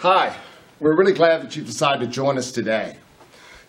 [0.00, 0.36] Hi,
[0.78, 2.98] we're really glad that you've decided to join us today.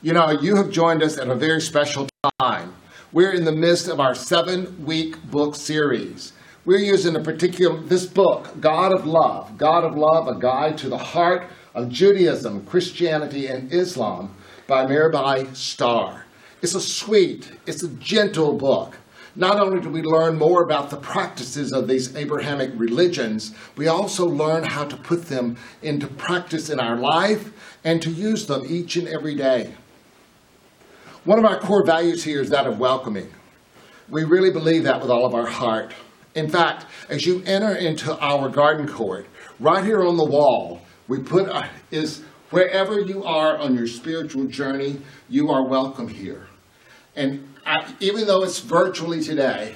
[0.01, 2.73] You know, you have joined us at a very special time.
[3.13, 6.33] We're in the midst of our seven week book series.
[6.65, 10.89] We're using a particular, this book, God of Love, God of Love, a guide to
[10.89, 14.35] the heart of Judaism, Christianity, and Islam
[14.67, 16.25] by Mirabai Starr.
[16.61, 18.97] It's a sweet, it's a gentle book.
[19.37, 24.25] Not only do we learn more about the practices of these Abrahamic religions, we also
[24.25, 27.53] learn how to put them into practice in our life
[27.83, 29.75] and to use them each and every day.
[31.23, 33.31] One of our core values here is that of welcoming.
[34.09, 35.93] We really believe that with all of our heart.
[36.33, 39.27] In fact, as you enter into our garden court,
[39.59, 41.47] right here on the wall, we put
[41.91, 46.47] is wherever you are on your spiritual journey, you are welcome here.
[47.15, 47.46] And
[47.99, 49.75] even though it's virtually today,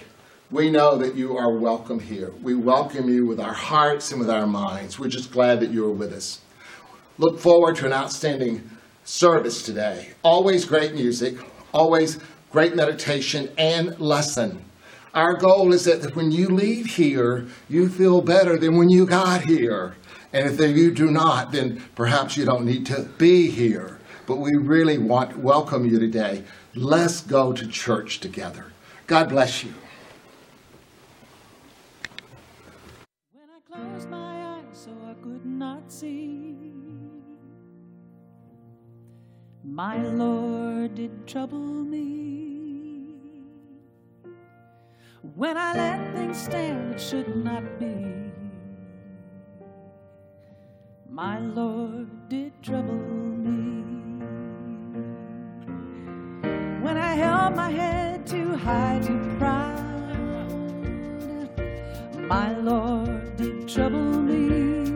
[0.50, 2.31] we know that you are welcome here.
[2.41, 5.00] We welcome you with our hearts and with our minds.
[5.00, 6.41] We're just glad that you are with us.
[7.17, 8.70] Look forward to an outstanding
[9.04, 10.09] service today.
[10.23, 11.36] Always great music,
[11.73, 12.19] always
[12.52, 14.64] great meditation and lesson.
[15.14, 19.44] Our goal is that when you leave here, you feel better than when you got
[19.44, 19.95] here.
[20.34, 24.00] And if you do not, then perhaps you don't need to be here.
[24.25, 26.44] But we really want to welcome you today.
[26.73, 28.72] Let's go to church together.
[29.05, 29.73] God bless you.
[33.33, 36.55] When I closed my eyes so I could not see,
[39.66, 43.16] my Lord did trouble me.
[45.35, 48.31] When I let things stand that should not be,
[51.09, 53.61] my Lord did trouble me.
[56.82, 59.78] When I held my head too high, too proud,
[62.18, 64.90] my Lord did trouble me.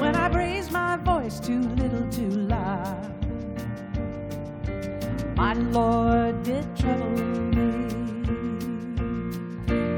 [0.00, 3.24] When I raised my voice too little, too loud,
[5.36, 7.86] my Lord did trouble me.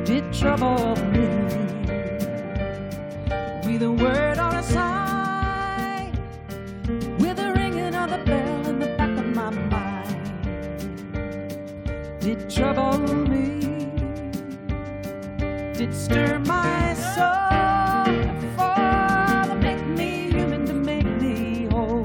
[0.04, 1.39] Did trouble me
[12.60, 13.58] trouble me,
[15.72, 18.20] did stir my soul
[18.54, 22.04] for to make me human, to make me whole.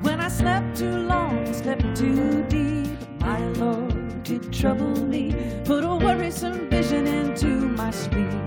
[0.00, 5.34] When I slept too long, slept too deep, my Lord did trouble me.
[5.66, 7.48] Put a worrisome vision into
[7.80, 8.39] my sleep,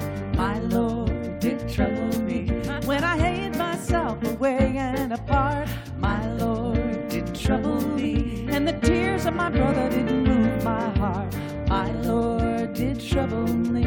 [11.13, 13.83] move my Lord did trouble me.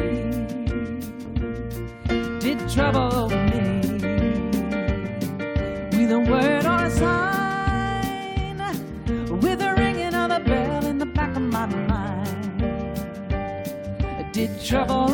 [2.39, 3.81] Did trouble me
[5.97, 8.57] with a word or a sign,
[9.41, 12.61] with a ringing of the bell in the back of my mind.
[14.31, 15.09] Did trouble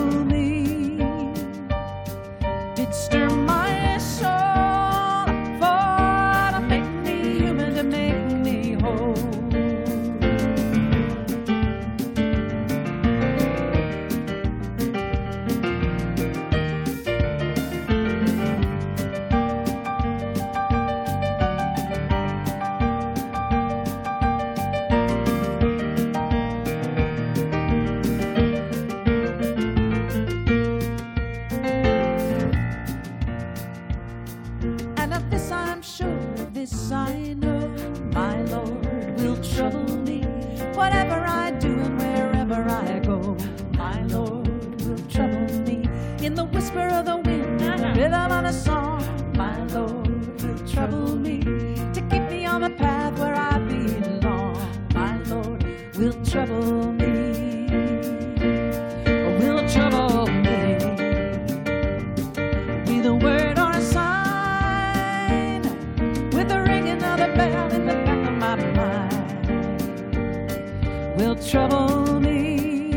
[71.23, 72.91] will trouble me,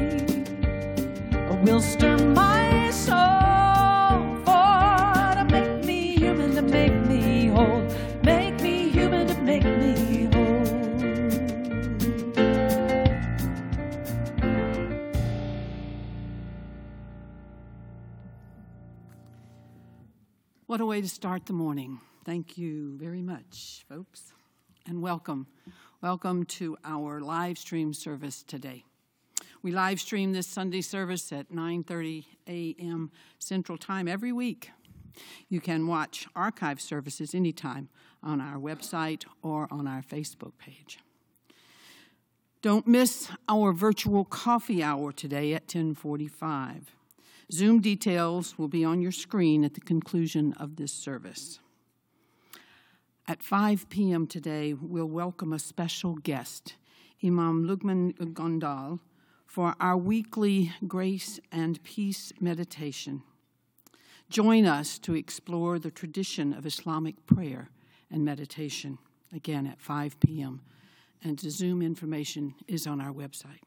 [1.62, 7.86] will stir my soul for to make me human, to make me whole,
[8.24, 10.64] make me human, to make me whole.
[20.66, 22.00] What a way to start the morning.
[22.24, 24.32] Thank you very much, folks,
[24.84, 25.46] and welcome.
[26.10, 28.84] Welcome to our live stream service today.
[29.60, 33.10] We live stream this Sunday service at 9:30 a.m.
[33.40, 34.70] Central Time every week.
[35.48, 37.88] You can watch archive services anytime
[38.22, 41.00] on our website or on our Facebook page.
[42.62, 46.94] Don't miss our virtual coffee hour today at 1045.
[47.50, 51.58] Zoom details will be on your screen at the conclusion of this service.
[53.28, 54.28] At 5 p.m.
[54.28, 56.76] today, we'll welcome a special guest,
[57.24, 59.00] Imam Luqman Gondal,
[59.44, 63.24] for our weekly Grace and Peace meditation.
[64.30, 67.70] Join us to explore the tradition of Islamic prayer
[68.12, 68.96] and meditation,
[69.34, 70.60] again at 5 p.m.,
[71.24, 73.64] and the Zoom information is on our website.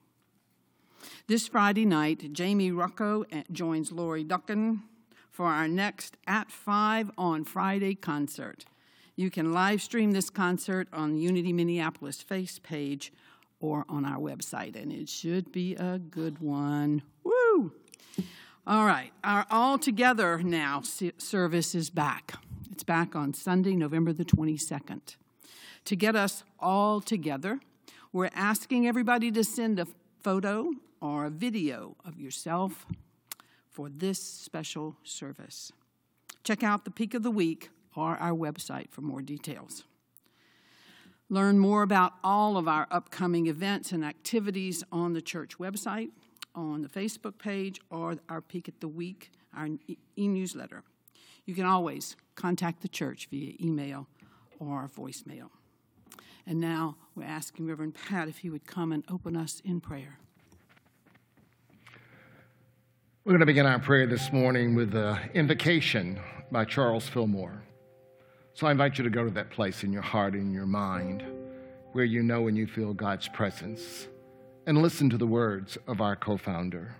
[1.27, 4.83] This Friday night, Jamie Rocco eh, joins Lori Dokken
[5.29, 8.63] for our next At 5 on Friday concert.
[9.19, 13.11] You can live stream this concert on Unity Minneapolis face page
[13.59, 17.01] or on our website, and it should be a good one.
[17.25, 17.73] Woo!
[18.65, 20.83] All right, our All Together Now
[21.17, 22.35] service is back.
[22.71, 25.17] It's back on Sunday, November the 22nd.
[25.83, 27.59] To get us all together,
[28.13, 29.87] we're asking everybody to send a
[30.21, 30.71] photo
[31.01, 32.85] or a video of yourself
[33.69, 35.73] for this special service.
[36.45, 39.83] Check out the Peek of the Week or our website for more details.
[41.29, 46.09] Learn more about all of our upcoming events and activities on the church website,
[46.55, 50.83] on the Facebook page, or our Peek at the Week, our e newsletter.
[51.45, 54.07] You can always contact the church via email
[54.59, 55.49] or voicemail.
[56.47, 60.17] And now we're asking Reverend Pat if he would come and open us in prayer.
[63.23, 66.19] We're going to begin our prayer this morning with the invocation
[66.51, 67.61] by Charles Fillmore.
[68.59, 71.23] So I invite you to go to that place in your heart and your mind
[71.93, 74.09] where you know and you feel God's presence
[74.65, 76.93] and listen to the words of our co founder.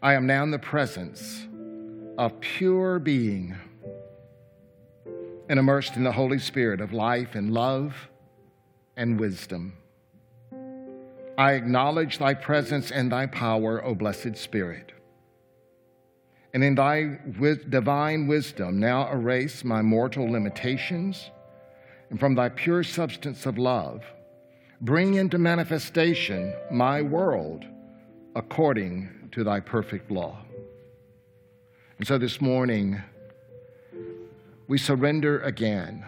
[0.00, 1.48] I am now in the presence
[2.16, 3.56] of pure being
[5.48, 8.08] and immersed in the Holy Spirit of life and love
[8.96, 9.72] and wisdom.
[11.36, 14.92] I acknowledge thy presence and thy power, O blessed Spirit
[16.56, 17.18] and in thy
[17.68, 21.30] divine wisdom now erase my mortal limitations,
[22.08, 24.02] and from thy pure substance of love,
[24.80, 27.66] bring into manifestation my world
[28.34, 30.38] according to thy perfect law.
[31.98, 33.02] And so this morning,
[34.66, 36.06] we surrender again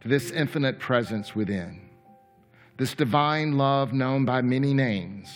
[0.00, 1.90] to this infinite presence within,
[2.78, 5.28] this divine love known by many names.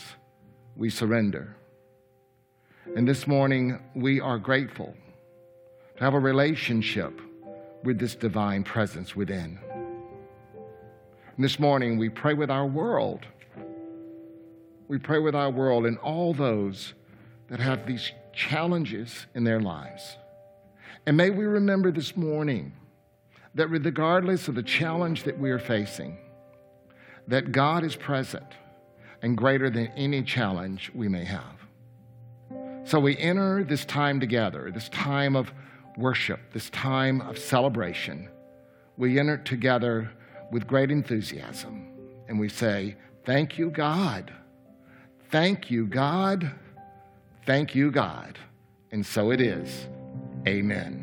[0.75, 1.55] We surrender.
[2.85, 4.93] And this morning, we are grateful
[5.97, 7.21] to have a relationship
[7.85, 9.59] with this divine presence within.
[11.37, 13.21] And this morning, we pray with our world.
[14.89, 16.93] We pray with our world and all those
[17.49, 20.17] that have these challenges in their lives.
[21.07, 22.73] And may we remember this morning
[23.55, 26.19] that regardless of the challenge that we are facing,
[27.29, 28.47] that God is present
[29.23, 31.62] and greater than any challenge we may have.
[32.85, 35.53] So we enter this time together, this time of
[35.97, 38.29] worship, this time of celebration.
[38.97, 40.11] We enter together
[40.51, 41.89] with great enthusiasm
[42.29, 44.33] and we say, Thank you, God.
[45.31, 46.51] Thank you, God.
[47.47, 48.39] Thank you, God.
[48.91, 49.87] And so it is.
[50.47, 51.02] Amen.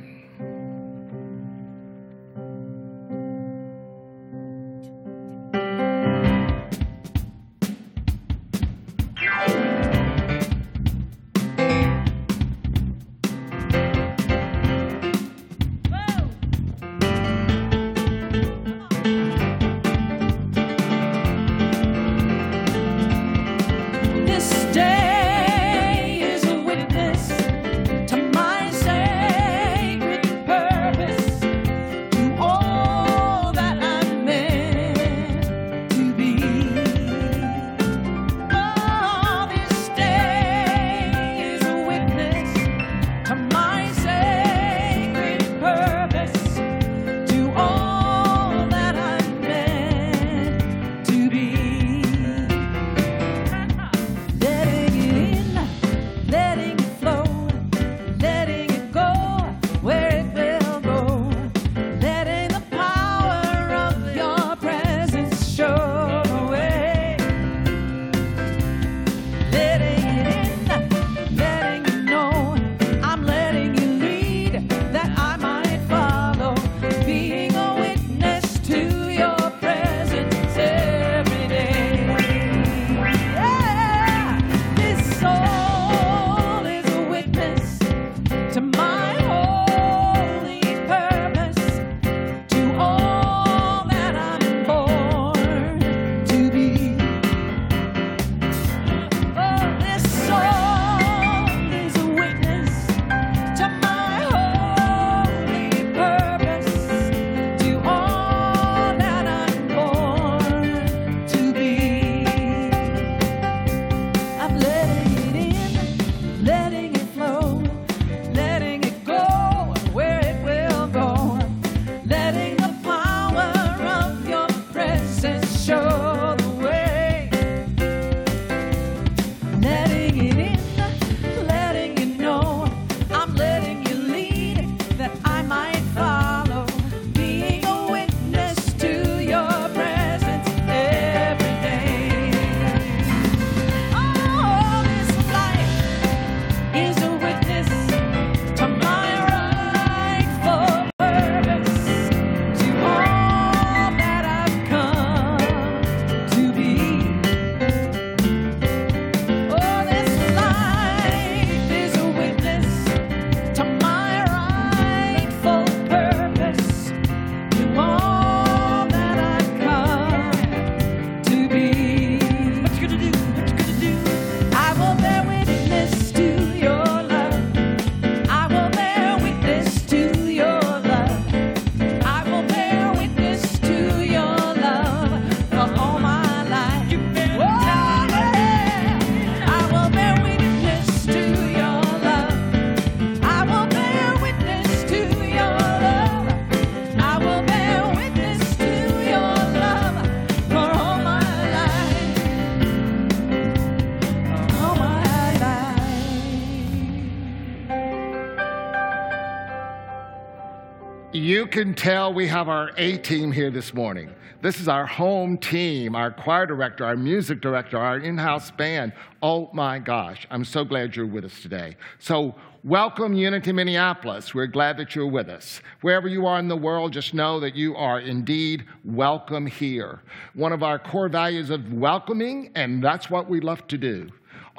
[211.69, 214.09] Can tell we have our A team here this morning.
[214.41, 218.91] This is our home team, our choir director, our music director, our in house band.
[219.21, 221.77] Oh my gosh, I'm so glad you're with us today.
[221.99, 222.33] So,
[222.63, 224.33] welcome, Unity Minneapolis.
[224.33, 225.61] We're glad that you're with us.
[225.81, 229.99] Wherever you are in the world, just know that you are indeed welcome here.
[230.33, 234.09] One of our core values of welcoming, and that's what we love to do.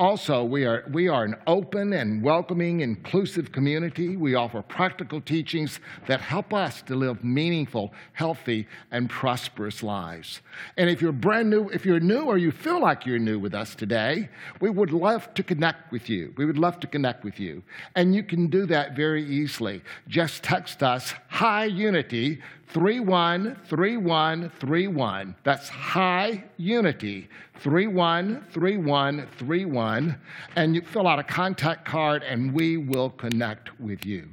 [0.00, 4.16] Also, we are, we are an open and welcoming, inclusive community.
[4.16, 10.40] We offer practical teachings that help us to live meaningful, healthy, and prosperous lives.
[10.78, 13.52] And if you're brand new, if you're new or you feel like you're new with
[13.52, 16.32] us today, we would love to connect with you.
[16.38, 17.62] We would love to connect with you.
[17.94, 19.82] And you can do that very easily.
[20.08, 22.40] Just text us, Hi Unity,
[22.72, 25.34] 313131.
[25.42, 27.28] That's Hi Unity
[27.60, 30.18] 313131.
[30.56, 34.28] And you fill out a contact card and we will connect with you.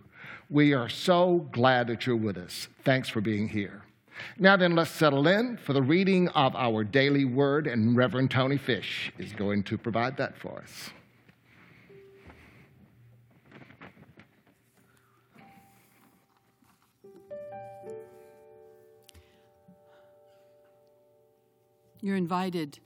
[0.49, 2.67] We are so glad that you're with us.
[2.83, 3.81] Thanks for being here.
[4.39, 8.57] Now then, let's settle in for the reading of our daily word, and Reverend Tony
[8.57, 10.89] Fish is going to provide that for us.
[21.99, 22.79] You're invited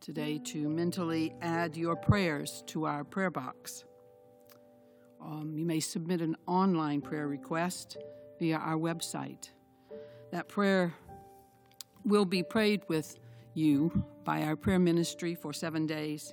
[0.00, 3.84] today to mentally add your prayers to our prayer box.
[5.20, 7.96] Um, you may submit an online prayer request
[8.38, 9.50] via our website.
[10.30, 10.94] That prayer
[12.04, 13.18] will be prayed with
[13.54, 16.32] you by our prayer ministry for seven days,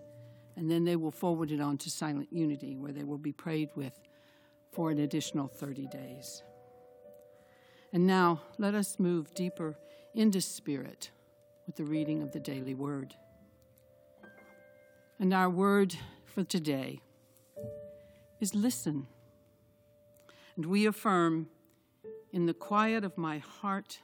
[0.56, 3.70] and then they will forward it on to Silent Unity, where they will be prayed
[3.76, 4.00] with
[4.72, 6.44] for an additional 30 days.
[7.92, 9.76] And now let us move deeper
[10.14, 11.10] into spirit
[11.72, 13.16] with the reading of the daily word.
[15.22, 17.00] And our word for today
[18.42, 19.08] is listen.
[20.58, 21.48] And we affirm,
[22.34, 24.00] in the quiet of my heart,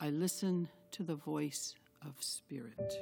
[0.00, 2.98] I listen to the voice of Spirit.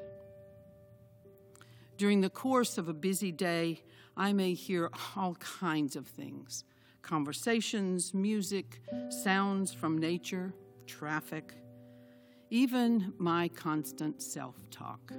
[1.97, 3.85] During the course of a busy day,
[4.19, 6.65] I may hear all kinds of things
[7.01, 10.53] conversations, music, sounds from nature,
[10.87, 11.55] traffic
[12.53, 15.11] even my constant self talk.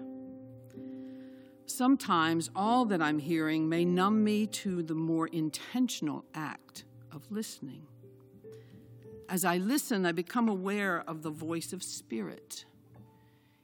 [1.65, 7.87] Sometimes all that I'm hearing may numb me to the more intentional act of listening.
[9.29, 12.65] As I listen, I become aware of the voice of Spirit.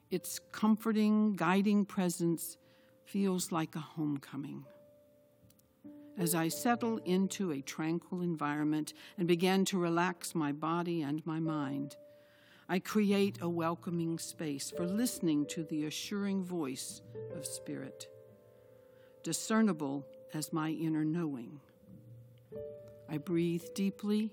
[0.10, 2.58] Its comforting, guiding presence
[3.06, 4.66] feels like a homecoming.
[6.18, 11.40] As I settle into a tranquil environment and begin to relax my body and my
[11.40, 11.96] mind,
[12.72, 17.02] I create a welcoming space for listening to the assuring voice
[17.36, 18.08] of Spirit,
[19.24, 21.62] discernible as my inner knowing.
[23.10, 24.32] I breathe deeply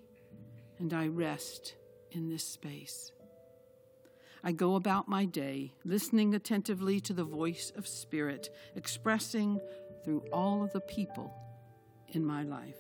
[0.78, 1.76] and I rest
[2.10, 3.10] in this space.
[4.44, 9.58] I go about my day, listening attentively to the voice of Spirit, expressing
[10.04, 11.34] through all of the people
[12.08, 12.76] in my life.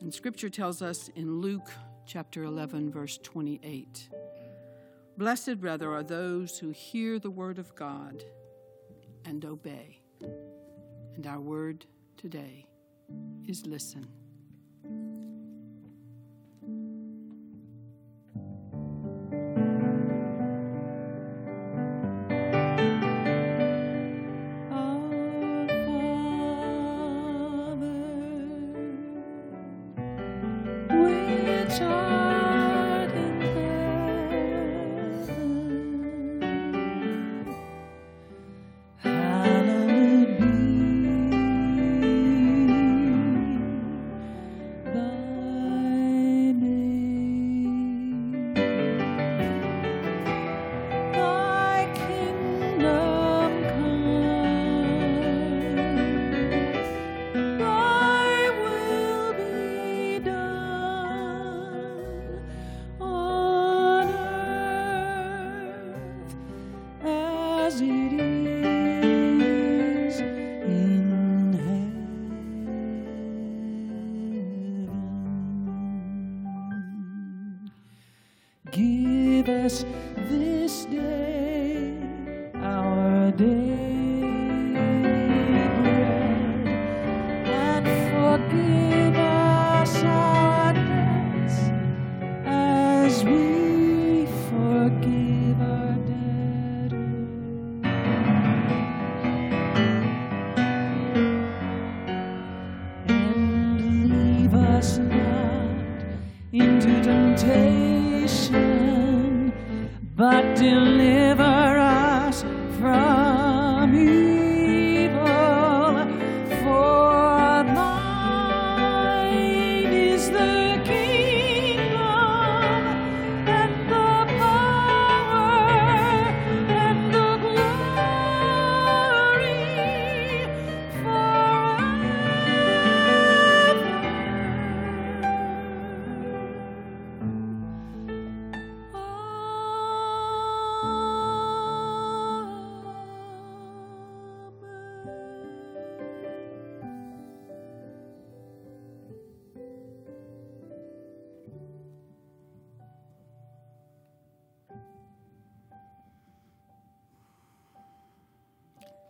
[0.00, 1.70] And Scripture tells us in Luke
[2.06, 4.08] chapter 11, verse 28.
[5.18, 8.22] Blessed, rather, are those who hear the word of God
[9.24, 10.00] and obey.
[11.14, 11.86] And our word
[12.16, 12.66] today
[13.48, 14.06] is listen.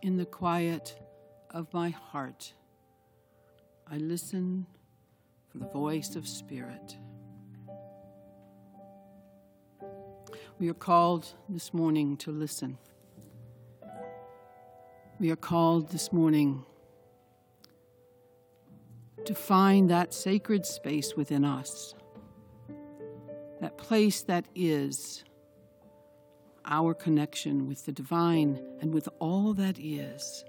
[0.07, 0.97] In the quiet
[1.51, 2.53] of my heart,
[3.91, 4.65] I listen
[5.49, 6.95] for the voice of Spirit.
[10.59, 12.77] We are called this morning to listen.
[15.19, 16.63] We are called this morning
[19.25, 21.93] to find that sacred space within us,
[23.59, 25.25] that place that is
[26.67, 30.43] our connection with the divine and with all that is.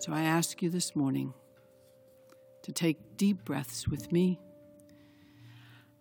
[0.00, 1.32] So I ask you this morning
[2.62, 4.38] to take deep breaths with me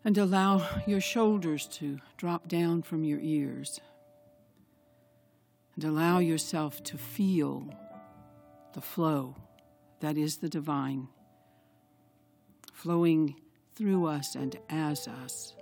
[0.03, 3.79] and allow your shoulders to drop down from your ears
[5.75, 7.67] and allow yourself to feel
[8.73, 9.35] the flow
[9.99, 11.07] that is the divine
[12.73, 13.35] flowing
[13.75, 15.53] through us and as us.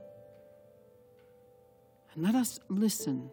[2.14, 3.30] And let us listen.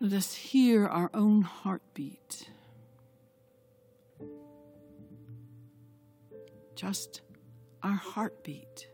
[0.00, 2.48] Let us hear our own heartbeat.
[6.74, 7.22] Just
[7.82, 8.88] our heartbeat.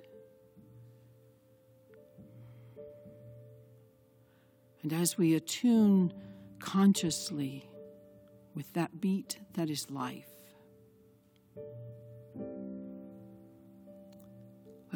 [4.83, 6.13] And as we attune
[6.61, 7.69] consciously
[8.55, 10.36] with that beat that is life,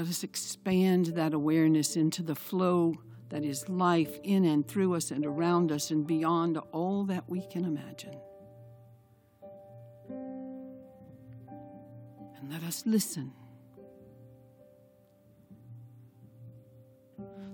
[0.01, 2.95] Let us expand that awareness into the flow
[3.29, 7.43] that is life in and through us and around us and beyond all that we
[7.43, 8.19] can imagine.
[12.39, 13.31] And let us listen.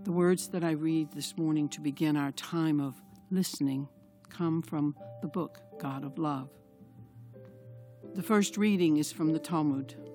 [0.05, 2.95] The words that I read this morning to begin our time of
[3.29, 3.89] listening
[4.29, 6.51] come from the book God of Love.
[8.15, 10.06] The first reading is from the Talmud.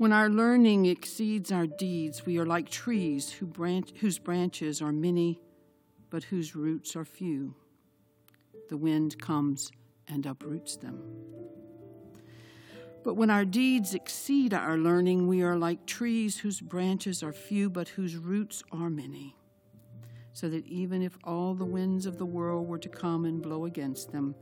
[0.00, 4.92] When our learning exceeds our deeds, we are like trees who branch, whose branches are
[4.92, 5.38] many,
[6.08, 7.54] but whose roots are few.
[8.70, 9.70] The wind comes
[10.08, 11.02] and uproots them.
[13.04, 17.68] But when our deeds exceed our learning, we are like trees whose branches are few,
[17.68, 19.36] but whose roots are many.
[20.32, 23.66] So that even if all the winds of the world were to come and blow
[23.66, 24.34] against them,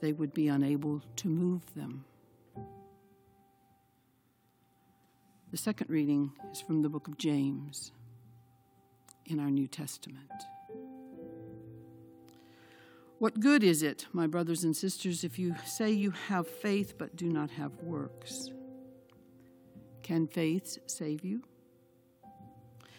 [0.00, 2.04] they would be unable to move them.
[5.56, 7.90] The second reading is from the book of James
[9.24, 10.30] in our New Testament.
[13.20, 17.16] What good is it, my brothers and sisters, if you say you have faith but
[17.16, 18.50] do not have works?
[20.02, 21.42] Can faith save you?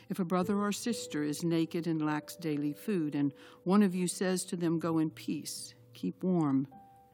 [0.10, 3.34] If a brother or sister is naked and lacks daily food, and
[3.66, 6.66] one of you says to them, Go in peace, keep warm,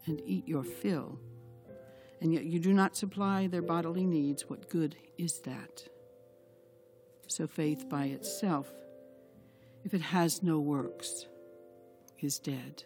[0.05, 1.19] and eat your fill,
[2.23, 5.83] and yet you do not supply their bodily needs, what good is that?
[7.27, 8.71] So faith by itself,
[9.83, 11.27] if it has no works,
[12.21, 12.85] is dead.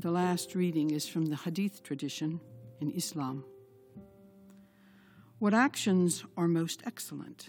[0.00, 2.40] The last reading is from the Hadith tradition
[2.82, 3.42] in Islam.
[5.38, 7.48] What actions are most excellent?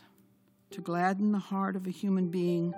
[0.71, 2.73] To gladden the heart of a human being,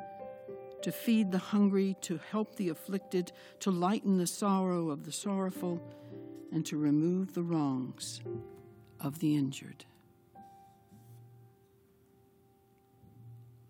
[0.81, 5.79] to feed the hungry, to help the afflicted, to lighten the sorrow of the sorrowful,
[6.51, 8.21] and to remove the wrongs
[8.99, 9.85] of the injured.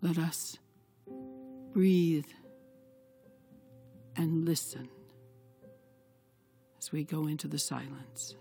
[0.00, 0.58] Let us
[1.72, 2.26] breathe
[4.16, 4.88] and listen
[6.78, 8.36] as we go into the silence.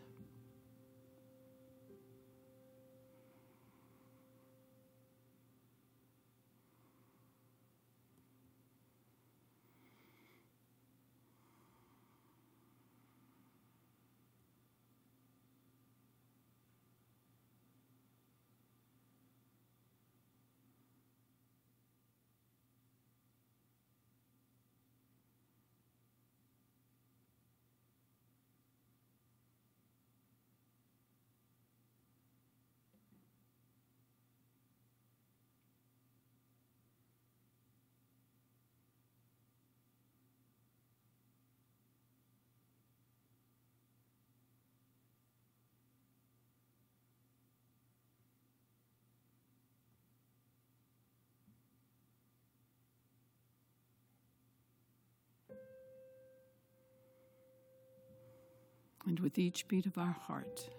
[59.18, 60.70] And with each beat of our heart,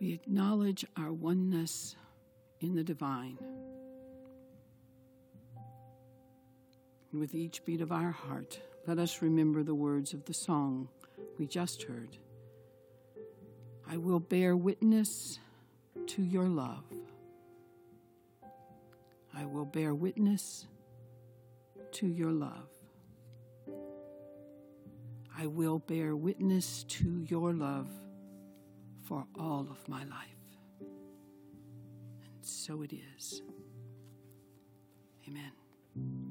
[0.00, 1.96] we acknowledge our oneness
[2.60, 3.36] in the divine.
[7.10, 10.88] And with each beat of our heart, let us remember the words of the song
[11.38, 12.16] we just heard.
[13.88, 15.40] I will bear witness
[16.06, 16.84] to your love.
[19.34, 20.68] I will bear witness
[21.94, 22.68] to your love.
[25.40, 27.88] I will bear witness to your love
[29.04, 30.28] for all of my life.
[30.80, 33.40] And so it is.
[35.26, 36.29] Amen.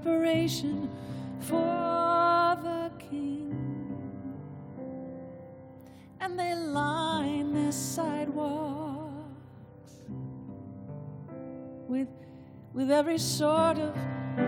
[0.00, 0.88] Preparation
[1.40, 3.54] for the king,
[6.18, 9.12] and they line their sidewalks
[11.88, 12.08] with
[12.72, 13.94] with every sort of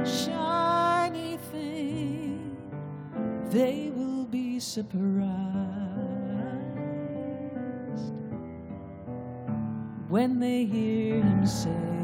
[0.08, 2.56] shiny thing.
[3.50, 5.28] They will be surprised
[10.08, 12.03] when they hear him say,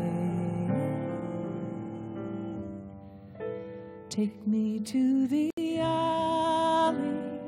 [4.10, 7.38] Take me to the alley,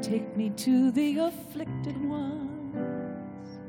[0.00, 3.60] take me to the afflicted ones,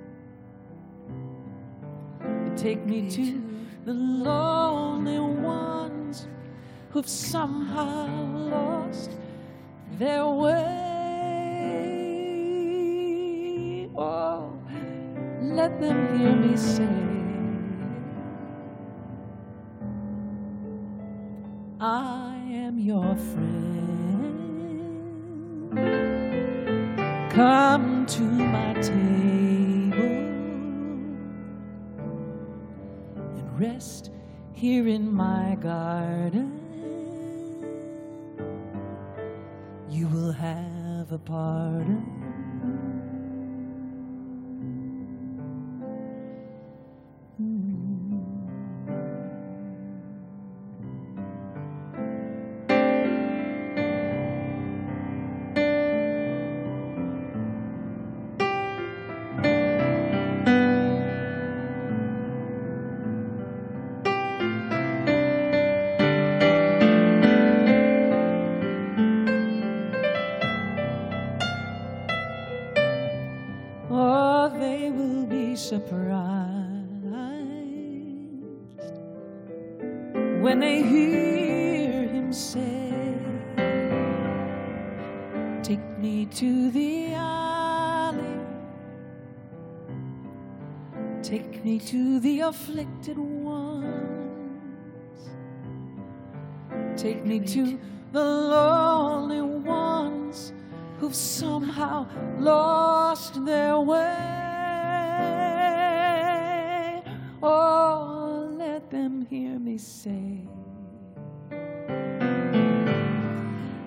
[2.56, 3.44] take me to
[3.84, 6.28] the lonely ones
[6.92, 9.12] who've somehow lost
[10.00, 10.78] their way.
[13.98, 14.58] Oh,
[15.42, 17.17] let them hear me say,
[23.18, 23.68] friend.
[27.32, 30.18] Come to my table
[33.38, 34.12] and rest
[34.54, 36.54] here in my garden.
[39.90, 42.27] You will have a pardon.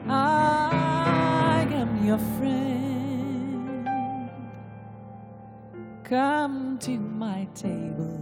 [0.09, 3.91] I am your friend.
[6.05, 8.19] Come to my table.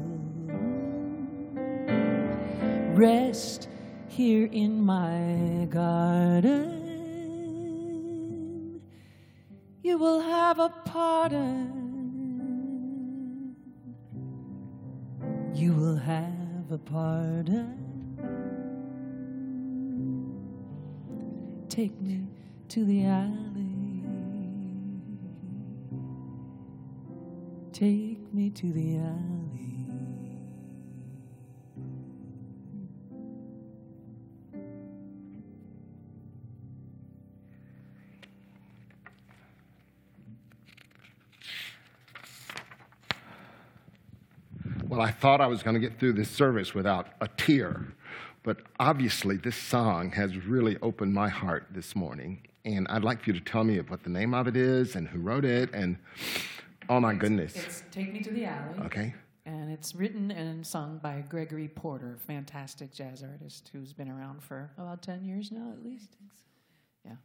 [2.95, 3.69] Rest
[4.09, 6.79] here in my garden.
[9.83, 11.79] You will have a pardon.
[15.55, 17.98] You will have a pardon.
[21.69, 22.27] Take me
[22.71, 23.69] to the alley.
[27.73, 29.39] Take me to the alley.
[44.89, 47.87] Well, I thought I was going to get through this service without a tear,
[48.49, 52.41] but obviously this song has really opened my heart this morning.
[52.65, 55.07] And I'd like for you to tell me what the name of it is and
[55.07, 55.69] who wrote it.
[55.75, 55.99] And
[56.89, 57.55] oh my goodness.
[57.55, 58.79] It's Take Me to the Alley.
[58.87, 59.15] Okay.
[59.45, 64.71] And it's written and sung by Gregory Porter, fantastic jazz artist who's been around for
[64.79, 66.17] about 10 years now, at least.
[67.05, 67.17] Yeah.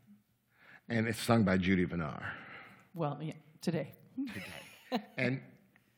[0.90, 2.22] And it's sung by Judy Venar.
[2.94, 3.94] Well, yeah, today.
[5.18, 5.40] And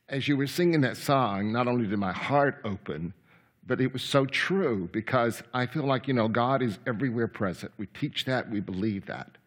[0.08, 3.12] as you were singing that song, not only did my heart open,
[3.66, 7.72] but it was so true because I feel like, you know, God is everywhere present.
[7.78, 9.38] We teach that, we believe that.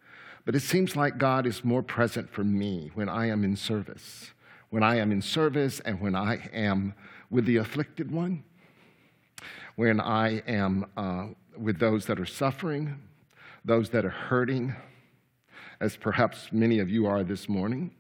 [0.46, 4.32] But it seems like God is more present for me when I am in service.
[4.70, 6.94] When I am in service and when I am
[7.30, 8.44] with the afflicted one,
[9.76, 11.28] when I am uh,
[11.58, 13.00] with those that are suffering,
[13.64, 14.76] those that are hurting,
[15.80, 17.92] as perhaps many of you are this morning.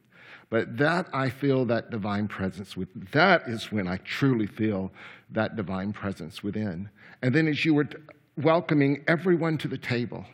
[0.49, 3.12] But that I feel that divine presence with.
[3.12, 4.91] That is when I truly feel
[5.29, 6.89] that divine presence within.
[7.21, 7.88] And then as you were
[8.35, 10.25] welcoming everyone to the table,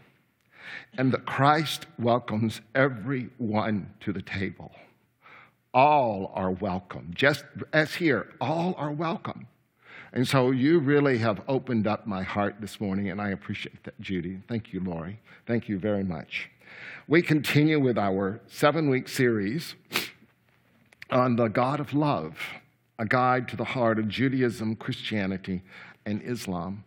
[0.98, 4.72] and that Christ welcomes everyone to the table.
[5.74, 7.12] All are welcome.
[7.14, 9.48] Just as here, all are welcome.
[10.14, 14.00] And so you really have opened up my heart this morning, and I appreciate that,
[14.00, 14.40] Judy.
[14.48, 15.20] Thank you, Lori.
[15.46, 16.50] Thank you very much.
[17.08, 19.76] We continue with our seven week series
[21.12, 22.38] on the God of love,
[22.98, 25.62] a guide to the heart of Judaism, Christianity,
[26.06, 26.84] and Islam.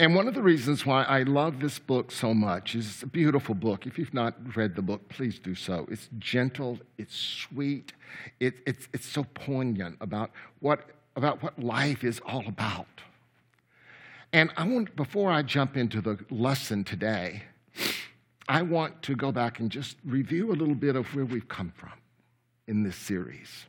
[0.00, 3.06] And one of the reasons why I love this book so much is it's a
[3.06, 3.86] beautiful book.
[3.86, 5.86] If you've not read the book, please do so.
[5.90, 7.92] It's gentle, it's sweet,
[8.40, 12.86] it, it's, it's so poignant about what, about what life is all about.
[14.32, 17.42] And I want, before I jump into the lesson today,
[18.50, 21.72] I want to go back and just review a little bit of where we've come
[21.76, 21.92] from
[22.66, 23.66] in this series.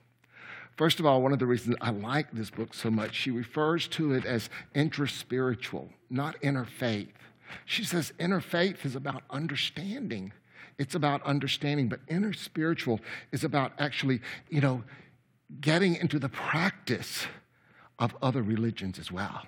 [0.76, 3.88] First of all, one of the reasons I like this book so much, she refers
[3.90, 7.12] to it as interspiritual, not interfaith.
[7.64, 10.34] She says interfaith is about understanding.
[10.80, 14.84] It's about understanding, but interspiritual is about actually, you know,
[15.60, 17.28] getting into the practice
[18.00, 19.44] of other religions as well.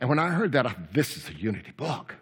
[0.00, 2.14] And when I heard that, I, this is a unity book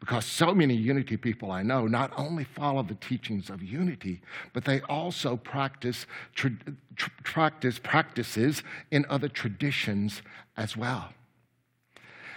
[0.00, 4.20] because so many unity people I know not only follow the teachings of unity,
[4.52, 6.52] but they also practice, tra-
[6.96, 10.22] tra- practice practices in other traditions
[10.56, 11.10] as well.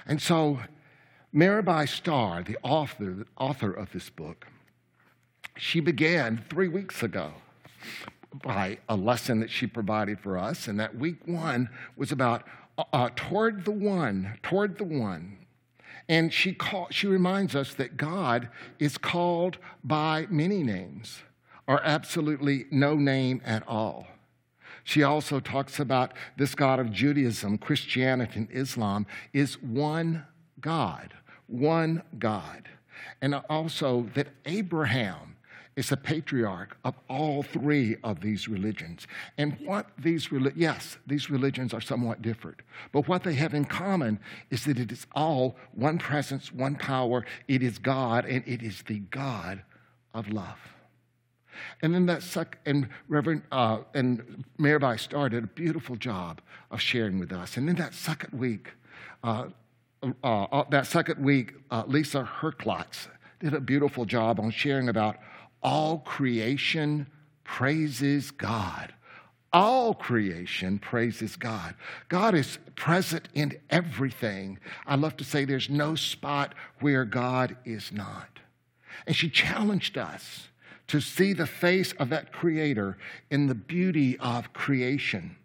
[0.06, 0.60] And so,
[1.34, 4.48] Mirabai Starr, the author, the author of this book,
[5.56, 7.34] she began three weeks ago
[8.44, 12.44] by a lesson that she provided for us, and that week one was about
[12.94, 15.38] uh, toward the one, toward the one,
[16.10, 21.20] and she, call, she reminds us that God is called by many names,
[21.68, 24.08] or absolutely no name at all.
[24.84, 30.26] She also talks about this God of Judaism, Christianity, and Islam is one
[30.60, 31.14] God,
[31.48, 32.68] one God.
[33.22, 35.31] And also that Abraham
[35.82, 39.08] is a patriarch of all three of these religions.
[39.40, 42.60] And what these, yes, these religions are somewhat different,
[42.92, 44.20] but what they have in common
[44.52, 47.26] is that it is all one presence, one power.
[47.48, 49.64] It is God, and it is the God
[50.14, 50.60] of love.
[51.82, 57.18] And then that sec- and Reverend uh, and Mirabai started a beautiful job of sharing
[57.18, 57.58] with us.
[57.58, 58.70] And then that second week,
[59.24, 59.48] uh,
[60.04, 63.08] uh, uh that second week, uh, Lisa Herklotz
[63.40, 65.18] did a beautiful job on sharing about
[65.62, 67.08] all creation
[67.44, 68.94] praises God.
[69.54, 71.76] All creation praises God.
[72.08, 74.60] God is present in everything.
[74.86, 78.40] I love to say there's no spot where God is not.
[79.06, 80.48] And she challenged us
[80.88, 82.98] to see the face of that Creator
[83.30, 85.36] in the beauty of creation.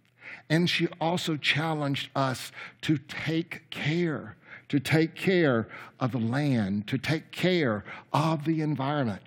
[0.49, 2.53] And she also challenged us
[2.83, 4.37] to take care,
[4.69, 9.23] to take care of the land, to take care of the environment.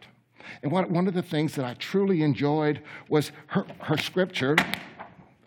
[0.63, 4.55] And one, one of the things that I truly enjoyed was her, her scripture.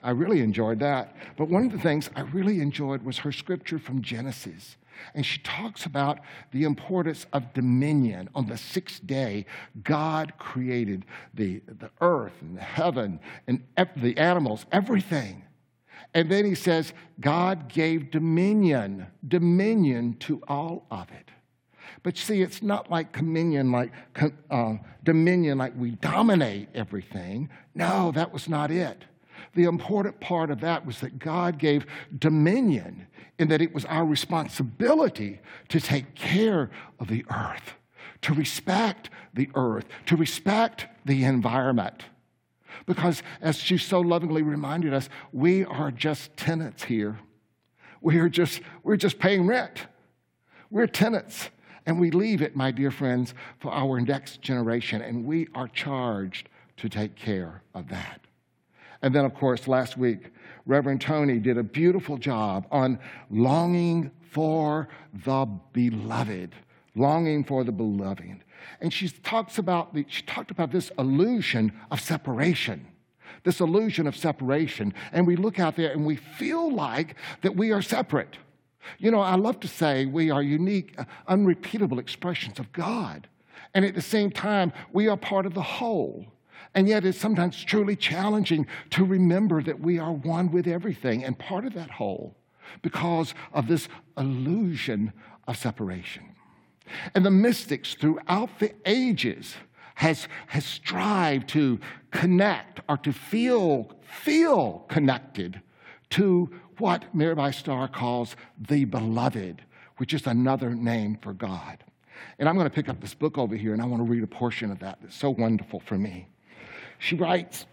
[0.03, 1.15] I really enjoyed that.
[1.37, 4.77] But one of the things I really enjoyed was her scripture from Genesis.
[5.15, 6.21] And she talks about
[6.53, 8.29] the importance of dominion.
[8.35, 9.47] On the sixth day,
[9.83, 13.63] God created the, the earth and the heaven and
[13.97, 15.45] the animals, everything.
[16.15, 21.31] And then he says, God gave dominion, dominion to all of it.
[22.03, 23.93] But see, it's not like communion, like
[24.51, 24.75] uh,
[25.05, 27.49] dominion, like we dominate everything.
[27.75, 29.05] No, that was not it.
[29.55, 31.87] The important part of that was that God gave
[32.19, 33.07] dominion
[33.39, 37.75] in that it was our responsibility to take care of the earth,
[38.23, 42.05] to respect the earth, to respect the environment.
[42.87, 47.19] Because as she so lovingly reminded us, we are just tenants here.
[48.01, 49.87] We are just, we're just paying rent.
[50.71, 51.51] We're tenants.
[51.87, 56.49] And we leave it, my dear friends, for our next generation, and we are charged
[56.79, 58.21] to take care of that.
[59.03, 60.31] And then, of course, last week,
[60.65, 64.89] Reverend Tony did a beautiful job on longing for
[65.25, 66.55] the beloved,
[66.95, 68.45] longing for the beloved.
[68.81, 72.87] And she talks about the, she talked about this illusion of separation
[73.45, 77.73] this illusion of separation, and we look out there and we feel like that we
[77.73, 78.37] are separate.
[78.99, 83.29] You know, I love to say we are unique, uh, unrepeatable expressions of God.
[83.75, 86.27] And at the same time, we are part of the whole.
[86.75, 91.39] And yet, it's sometimes truly challenging to remember that we are one with everything and
[91.39, 92.37] part of that whole
[92.81, 95.13] because of this illusion
[95.47, 96.35] of separation.
[97.15, 99.55] And the mystics throughout the ages
[99.97, 101.79] has, has strived to
[102.11, 105.61] connect or to feel, feel connected
[106.11, 106.51] to
[106.83, 109.63] what Mirabai Starr calls the beloved,
[109.99, 111.79] which is another name for God.
[112.41, 114.25] And I'm going to pick up this book over here and I want to read
[114.25, 116.27] a portion of that that's so wonderful for me.
[116.99, 117.67] She writes,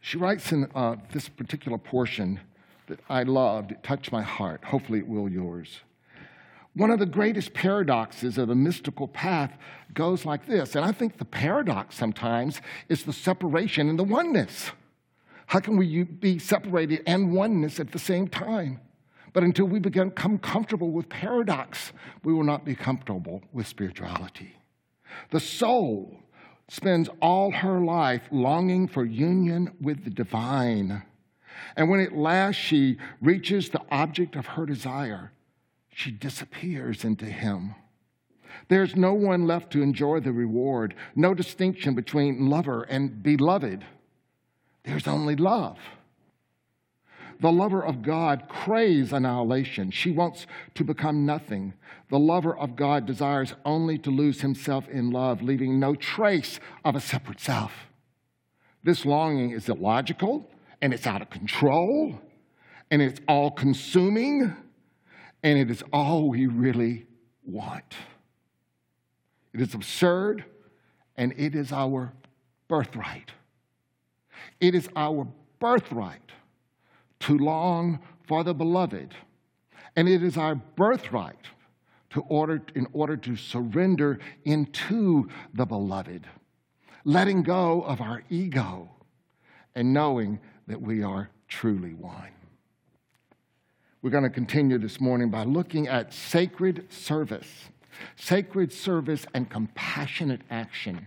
[0.00, 2.40] she writes in uh, this particular portion
[2.88, 4.64] that I loved, it touched my heart.
[4.64, 5.78] Hopefully, it will yours.
[6.74, 9.56] One of the greatest paradoxes of the mystical path
[9.94, 14.72] goes like this, and I think the paradox sometimes is the separation and the oneness.
[15.46, 18.80] How can we be separated and oneness at the same time?
[19.32, 24.56] But until we become comfortable with paradox, we will not be comfortable with spirituality.
[25.30, 26.20] The soul
[26.68, 31.02] spends all her life longing for union with the divine.
[31.76, 35.32] And when at last she reaches the object of her desire,
[35.90, 37.74] she disappears into him.
[38.68, 43.84] There's no one left to enjoy the reward, no distinction between lover and beloved.
[44.84, 45.78] There's only love.
[47.40, 49.90] The lover of God craves annihilation.
[49.90, 51.74] She wants to become nothing.
[52.08, 56.94] The lover of God desires only to lose himself in love, leaving no trace of
[56.94, 57.72] a separate self.
[58.84, 60.48] This longing is illogical
[60.80, 62.20] and it's out of control
[62.90, 64.54] and it's all consuming
[65.42, 67.06] and it is all we really
[67.44, 67.94] want.
[69.52, 70.44] It is absurd,
[71.16, 72.12] and it is our
[72.66, 73.30] birthright.
[74.64, 76.32] It is our birthright
[77.20, 79.14] to long for the beloved,
[79.94, 81.36] and it is our birthright
[82.08, 86.26] to order, in order to surrender into the beloved,
[87.04, 88.88] letting go of our ego
[89.74, 92.32] and knowing that we are truly one.
[94.00, 97.68] We're going to continue this morning by looking at sacred service,
[98.16, 101.06] sacred service and compassionate action.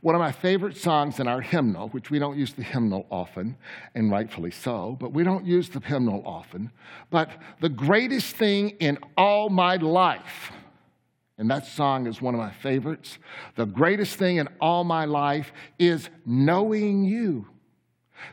[0.00, 3.56] One of my favorite songs in our hymnal, which we don't use the hymnal often,
[3.94, 6.72] and rightfully so, but we don't use the hymnal often.
[7.10, 10.52] But the greatest thing in all my life,
[11.38, 13.18] and that song is one of my favorites.
[13.54, 17.46] The greatest thing in all my life is knowing you.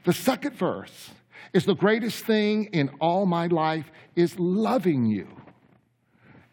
[0.06, 1.12] The second verse
[1.54, 5.28] is the greatest thing in all my life is loving you.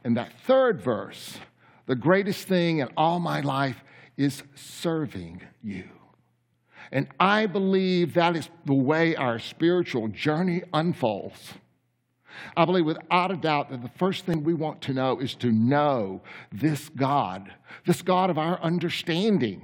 [0.04, 1.38] And that third verse,
[1.86, 3.82] the greatest thing in all my life
[4.16, 5.84] is serving you.
[6.92, 11.54] And I believe that is the way our spiritual journey unfolds.
[12.56, 15.50] I believe without a doubt that the first thing we want to know is to
[15.50, 16.20] know
[16.52, 17.52] this God,
[17.86, 19.62] this God of our understanding,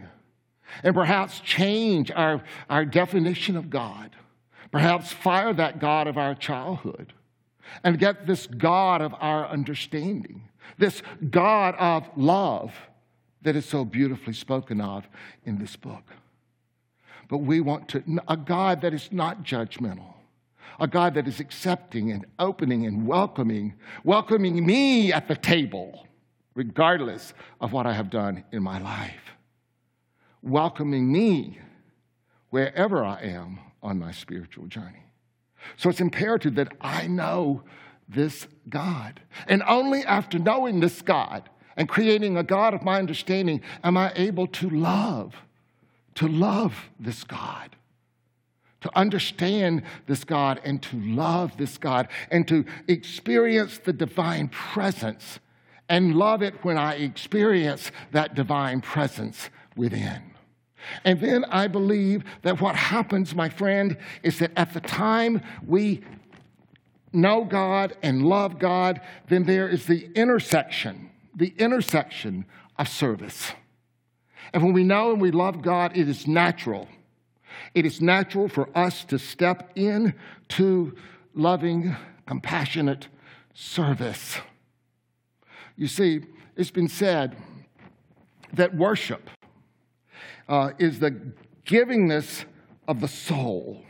[0.83, 4.17] and perhaps change our, our definition of God.
[4.71, 7.13] Perhaps fire that God of our childhood
[7.85, 10.49] and get this God of our understanding,
[10.79, 12.73] this God of love
[13.43, 15.07] that is so beautifully spoken of
[15.45, 16.05] in this book.
[17.29, 20.15] But we want to, a God that is not judgmental,
[20.79, 23.75] a God that is accepting and opening and welcoming,
[24.05, 26.07] welcoming me at the table,
[26.55, 29.35] regardless of what I have done in my life,
[30.43, 31.59] welcoming me
[32.51, 35.07] wherever I am on my spiritual journey.
[35.77, 37.63] So it's imperative that I know
[38.09, 39.21] this God.
[39.47, 44.13] And only after knowing this God and creating a God of my understanding am I
[44.17, 45.35] able to love,
[46.17, 47.77] to love this God,
[48.81, 55.39] to understand this God and to love this God and to experience the divine presence
[55.89, 60.23] and love it when I experience that divine presence within.
[61.05, 66.03] And then I believe that what happens, my friend, is that at the time we
[67.13, 72.45] know God and love God, then there is the intersection, the intersection
[72.79, 73.53] of service.
[74.53, 76.89] And when we know and we love God, it is natural.
[77.75, 80.15] It is natural for us to step in
[80.49, 80.95] to
[81.35, 83.09] loving, compassionate
[83.55, 84.39] service.
[85.77, 86.23] You see,
[86.57, 87.37] it's been said
[88.53, 89.31] that worship
[90.49, 91.33] uh, is the
[91.65, 92.45] givingness
[92.87, 93.85] of the soul.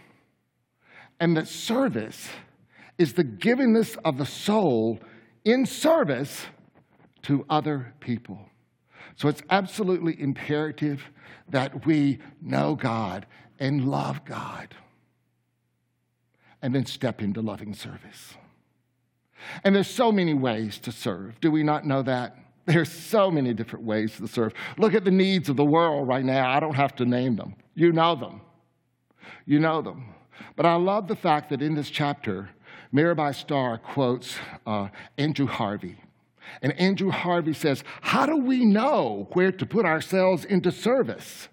[1.18, 2.28] And that service
[2.99, 5.01] is the givingness of the soul
[5.45, 6.47] in service
[7.22, 8.48] to other people.
[9.16, 11.10] So it's absolutely imperative
[11.48, 13.26] that we know God
[13.58, 14.74] and love God
[16.62, 18.34] and then step into loving service.
[19.64, 21.40] And there's so many ways to serve.
[21.40, 22.36] Do we not know that?
[22.64, 24.54] There's so many different ways to serve.
[24.78, 26.48] Look at the needs of the world right now.
[26.48, 27.56] I don't have to name them.
[27.74, 28.40] You know them.
[29.44, 30.14] You know them.
[30.54, 32.50] But I love the fact that in this chapter,
[32.94, 35.96] Mirabai Starr quotes uh, Andrew Harvey.
[36.61, 41.49] And Andrew Harvey says, How do we know where to put ourselves into service?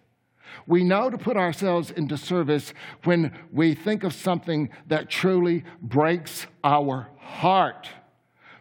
[0.68, 2.74] We know to put ourselves into service
[3.04, 7.90] when we think of something that truly breaks our heart.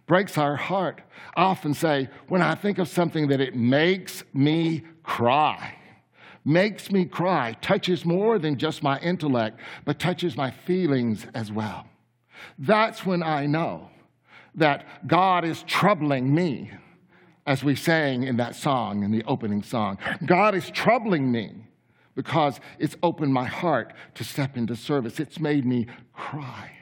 [0.07, 1.03] Breaks our heart.
[1.37, 5.75] I often say, when I think of something that it makes me cry,
[6.45, 11.87] makes me cry, touches more than just my intellect, but touches my feelings as well.
[12.59, 13.91] That's when I know
[14.55, 16.71] that God is troubling me,
[17.47, 19.99] as we sang in that song, in the opening song.
[20.27, 21.67] God is troubling me
[22.15, 25.19] because it's opened my heart to step into service.
[25.19, 26.73] It's made me cry.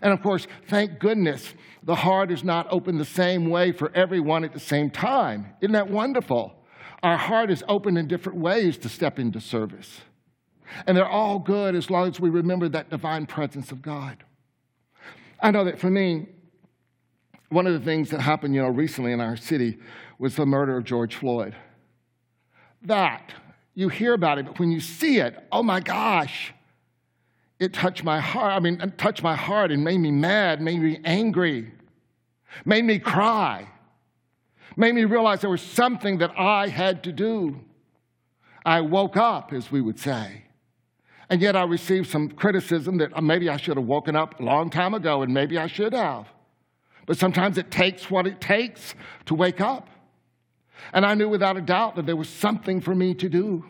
[0.00, 4.42] And of course, thank goodness the heart is not open the same way for everyone
[4.42, 5.54] at the same time.
[5.60, 6.54] Isn't that wonderful?
[7.02, 10.00] Our heart is open in different ways to step into service.
[10.86, 14.24] And they're all good as long as we remember that divine presence of God.
[15.40, 16.28] I know that for me,
[17.54, 19.78] one of the things that happened, you know, recently in our city
[20.18, 21.54] was the murder of George Floyd.
[22.82, 23.32] That
[23.74, 26.52] you hear about it, but when you see it, oh my gosh,
[27.58, 28.52] it touched my heart.
[28.52, 31.72] I mean, it touched my heart and made me mad, made me angry,
[32.64, 33.68] made me cry,
[34.76, 37.60] made me realize there was something that I had to do.
[38.66, 40.42] I woke up, as we would say.
[41.30, 44.70] And yet I received some criticism that maybe I should have woken up a long
[44.70, 46.26] time ago, and maybe I should have.
[47.06, 48.94] But sometimes it takes what it takes
[49.26, 49.88] to wake up.
[50.92, 53.64] And I knew without a doubt that there was something for me to do.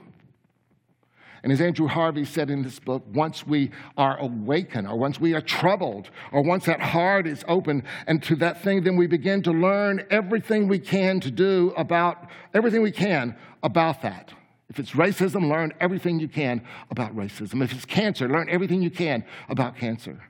[1.43, 5.35] And as Andrew Harvey said in this book, once we are awakened, or once we
[5.35, 9.43] are troubled, or once that heart is open and to that thing, then we begin
[9.43, 14.33] to learn everything we can to do about everything we can about that.
[14.71, 17.63] If it's racism, learn everything you can about racism.
[17.63, 20.23] If it's cancer, learn everything you can about cancer.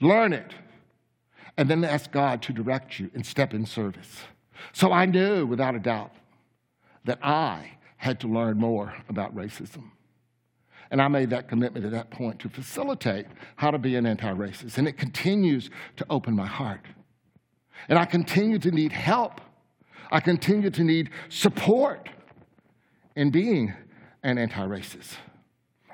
[0.00, 0.52] Learn it.
[1.56, 4.22] And then ask God to direct you and step in service.
[4.72, 6.12] So I knew without a doubt
[7.04, 9.90] that I had to learn more about racism.
[10.90, 13.26] And I made that commitment at that point to facilitate
[13.56, 14.78] how to be an anti racist.
[14.78, 16.80] And it continues to open my heart.
[17.88, 19.40] And I continue to need help.
[20.10, 22.08] I continue to need support
[23.16, 23.74] in being
[24.22, 25.16] an anti racist.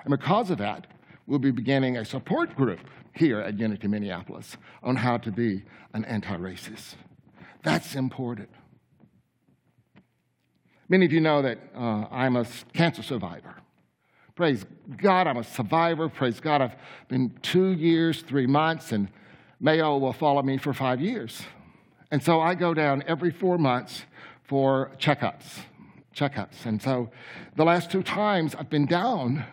[0.04, 0.86] And because of that,
[1.26, 2.80] we'll be beginning a support group
[3.14, 6.94] here at Unity Minneapolis on how to be an anti racist.
[7.62, 8.48] That's important.
[10.88, 13.54] Many of you know that uh, I'm a cancer survivor.
[14.34, 14.64] Praise
[14.96, 16.08] God, I'm a survivor.
[16.08, 16.76] Praise God, I've
[17.08, 19.08] been two years, three months, and
[19.60, 21.42] Mayo will follow me for five years.
[22.10, 24.02] And so I go down every four months
[24.42, 25.60] for checkups.
[26.16, 26.64] Checkups.
[26.64, 27.10] And so
[27.54, 29.44] the last two times I've been down,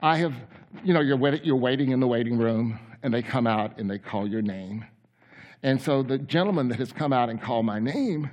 [0.00, 0.34] I have,
[0.82, 3.90] you know, you're, wait- you're waiting in the waiting room, and they come out and
[3.90, 4.84] they call your name.
[5.62, 8.30] And so the gentleman that has come out and called my name,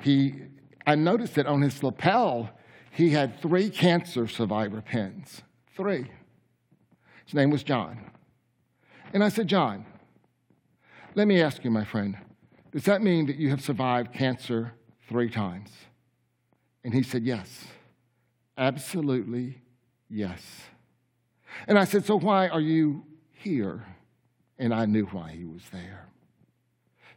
[0.00, 0.34] he
[0.86, 2.50] I noticed that on his lapel,
[2.90, 5.42] he had three cancer survivor pins.
[5.76, 6.10] Three.
[7.24, 8.10] His name was John.
[9.12, 9.86] And I said, John,
[11.14, 12.16] let me ask you, my friend,
[12.72, 14.72] does that mean that you have survived cancer
[15.08, 15.70] three times?
[16.82, 17.64] And he said, Yes.
[18.56, 19.58] Absolutely,
[20.08, 20.40] yes.
[21.66, 23.84] And I said, So why are you here?
[24.58, 26.08] And I knew why he was there.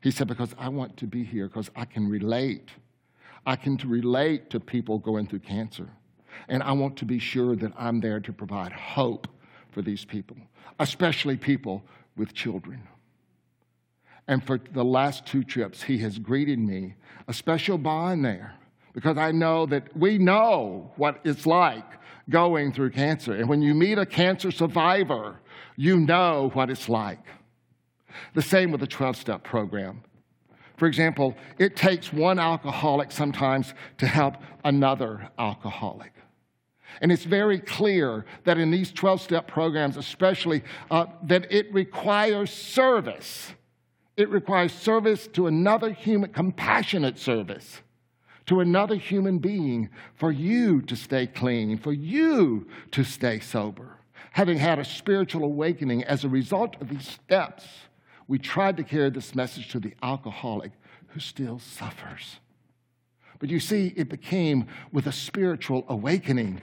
[0.02, 2.72] He said, Because I want to be here, because I can relate
[3.48, 5.88] I can relate to people going through cancer.
[6.50, 9.26] And I want to be sure that I'm there to provide hope
[9.72, 10.36] for these people,
[10.80, 11.82] especially people
[12.18, 12.84] with children.
[14.28, 16.96] And for the last two trips, he has greeted me,
[17.30, 18.54] a special bond there,
[18.94, 21.86] because I know that we know what it's like
[22.30, 23.34] going through cancer.
[23.34, 25.40] And when you meet a cancer survivor,
[25.76, 27.24] you know what it's like.
[28.34, 30.04] The same with the 12 step program.
[30.78, 36.14] For example, it takes one alcoholic sometimes to help another alcoholic.
[37.02, 42.52] And it's very clear that in these 12 step programs, especially, uh, that it requires
[42.52, 43.54] service.
[44.16, 47.82] It requires service to another human, compassionate service
[48.48, 53.98] to another human being for you to stay clean, for you to stay sober.
[54.32, 57.66] Having had a spiritual awakening as a result of these steps,
[58.28, 60.72] we tried to carry this message to the alcoholic
[61.08, 62.38] who still suffers.
[63.40, 66.62] But you see, it became with a spiritual awakening.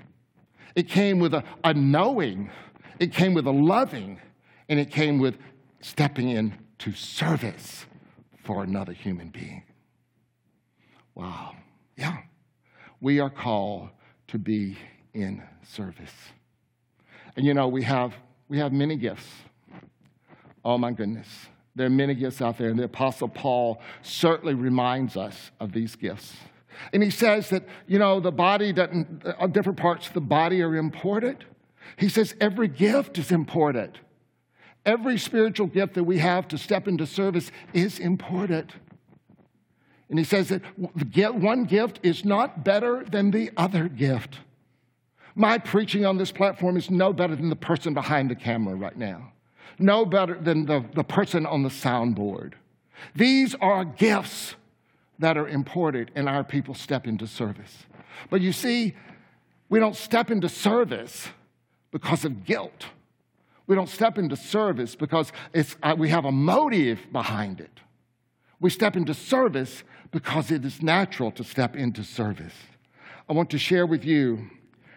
[0.74, 2.50] It came with a, a knowing,
[2.98, 4.20] it came with a loving,
[4.68, 5.36] and it came with
[5.80, 7.86] stepping into service
[8.42, 9.62] for another human being.
[11.14, 11.54] Wow.
[11.96, 12.18] Yeah.
[13.00, 13.90] We are called
[14.28, 14.76] to be
[15.12, 16.12] in service.
[17.36, 18.14] And you know, we have
[18.48, 19.26] we have many gifts.
[20.64, 21.28] Oh my goodness.
[21.76, 25.96] There are many gifts out there, and the Apostle Paul certainly reminds us of these
[25.96, 26.34] gifts.
[26.92, 30.62] And he says that, you know, the body doesn't, uh, different parts of the body
[30.62, 31.44] are important.
[31.96, 33.98] He says every gift is important.
[34.86, 38.72] Every spiritual gift that we have to step into service is important.
[40.14, 40.62] And he says that
[41.34, 44.38] one gift is not better than the other gift.
[45.34, 48.96] My preaching on this platform is no better than the person behind the camera right
[48.96, 49.32] now,
[49.76, 52.52] no better than the, the person on the soundboard.
[53.16, 54.54] These are gifts
[55.18, 57.76] that are imported, and our people step into service.
[58.30, 58.94] But you see,
[59.68, 61.26] we don't step into service
[61.90, 62.86] because of guilt.
[63.66, 65.32] We don't step into service because
[65.82, 67.80] uh, we have a motive behind it.
[68.64, 72.54] We step into service because it is natural to step into service.
[73.28, 74.48] I want to share with you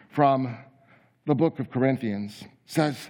[0.07, 0.57] from
[1.25, 2.43] the book of Corinthians.
[2.43, 3.09] It says,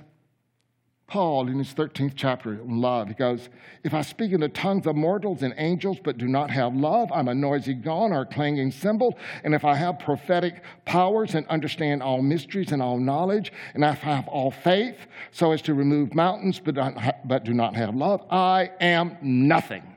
[1.06, 3.50] Paul, in his 13th chapter on love, he goes,
[3.84, 7.12] If I speak in the tongues of mortals and angels but do not have love,
[7.14, 9.16] I'm a noisy gong or a clanging cymbal.
[9.44, 14.04] And if I have prophetic powers and understand all mysteries and all knowledge, and if
[14.04, 14.98] I have all faith
[15.30, 16.78] so as to remove mountains but,
[17.26, 19.97] but do not have love, I am nothing.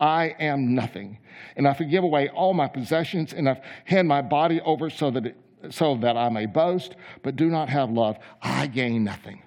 [0.00, 1.18] I am nothing.
[1.56, 5.10] And if I forgive away all my possessions, and I hand my body over so
[5.10, 5.36] that, it,
[5.70, 9.42] so that I may boast, but do not have love, I gain nothing.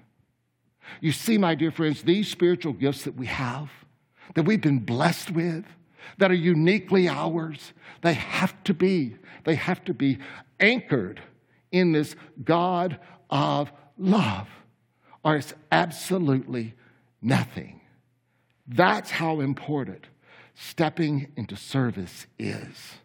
[0.99, 3.69] You see, my dear friends, these spiritual gifts that we have,
[4.35, 5.65] that we've been blessed with,
[6.17, 10.17] that are uniquely ours, they have to be, they have to be
[10.59, 11.21] anchored
[11.71, 12.99] in this God
[13.29, 14.49] of love,
[15.23, 16.73] or it's absolutely
[17.21, 17.81] nothing.
[18.67, 20.05] That's how important
[20.55, 22.95] stepping into service is.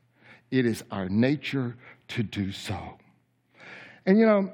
[0.51, 1.77] It is our nature
[2.09, 2.99] to do so.
[4.05, 4.53] And you know,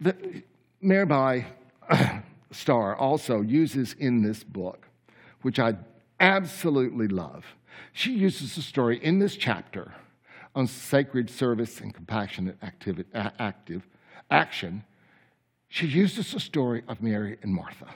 [0.00, 0.42] the,
[0.82, 1.46] Mirabai
[2.50, 4.88] Starr also uses in this book,
[5.42, 5.76] which I
[6.20, 7.44] absolutely love.
[7.92, 9.94] She uses a story in this chapter
[10.54, 13.86] on sacred service and compassionate activity, active
[14.30, 14.84] action.
[15.68, 17.88] She uses the story of Mary and Martha.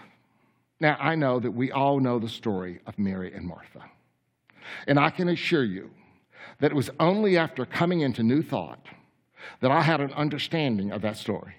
[0.83, 3.85] Now, I know that we all know the story of Mary and Martha.
[4.89, 5.91] And I can assure you
[6.59, 8.85] that it was only after coming into New Thought
[9.61, 11.55] that I had an understanding of that story.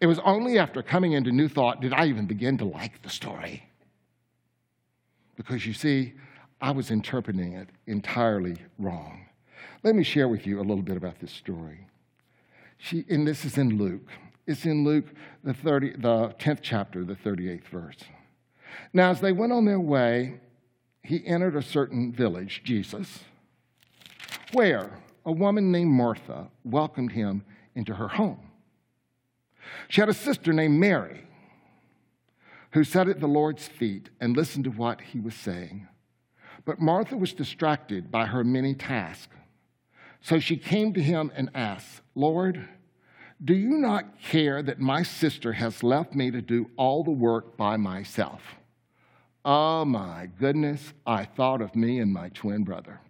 [0.00, 3.10] It was only after coming into New Thought did I even begin to like the
[3.10, 3.62] story.
[5.36, 6.14] Because you see,
[6.60, 9.26] I was interpreting it entirely wrong.
[9.84, 11.86] Let me share with you a little bit about this story.
[12.78, 14.08] She, and this is in Luke.
[14.48, 15.06] It's in Luke,
[15.44, 17.98] the, 30, the 10th chapter, the 38th verse.
[18.92, 20.40] Now, as they went on their way,
[21.02, 23.20] he entered a certain village, Jesus,
[24.52, 24.90] where
[25.24, 27.44] a woman named Martha welcomed him
[27.74, 28.40] into her home.
[29.88, 31.22] She had a sister named Mary
[32.72, 35.88] who sat at the Lord's feet and listened to what he was saying.
[36.64, 39.34] But Martha was distracted by her many tasks.
[40.20, 42.68] So she came to him and asked, Lord,
[43.44, 47.56] do you not care that my sister has left me to do all the work
[47.56, 48.40] by myself?
[49.44, 53.00] Oh my goodness, I thought of me and my twin brother.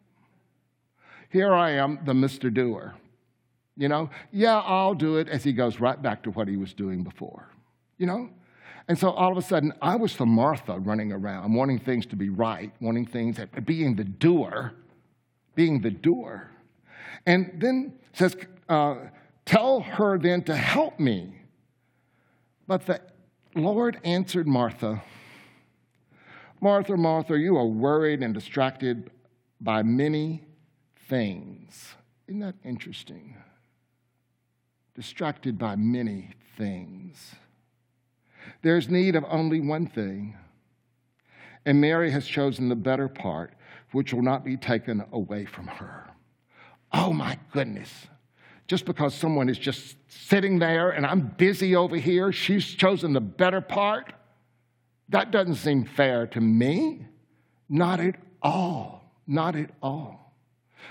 [1.31, 2.53] Here I am, the Mr.
[2.53, 2.95] Doer.
[3.77, 6.75] You know, yeah, I'll do it as he goes right back to what he was
[6.75, 7.49] doing before.
[7.97, 8.31] You know?
[8.89, 12.17] And so all of a sudden, I was the Martha running around, wanting things to
[12.17, 14.73] be right, wanting things, being the doer,
[15.55, 16.51] being the doer.
[17.27, 18.37] And then says,
[18.69, 18.97] uh,
[19.49, 21.35] Tell her then to help me.
[22.67, 23.01] But the
[23.55, 25.03] Lord answered Martha,
[26.61, 29.11] Martha, Martha, you are worried and distracted
[29.61, 30.45] by many
[31.09, 31.95] things.
[32.27, 33.37] Isn't that interesting?
[34.99, 37.37] distracted by many things.
[38.63, 40.37] There's need of only one thing.
[41.65, 43.55] And Mary has chosen the better part,
[43.93, 46.11] which will not be taken away from her.
[46.93, 48.09] Oh my goodness.
[48.69, 53.21] Just because someone is just sitting there and I'm busy over here, she's chosen the
[53.21, 54.13] better part.
[55.09, 57.07] That doesn't seem fair to me.
[57.69, 59.11] Not at all.
[59.27, 60.35] Not at all.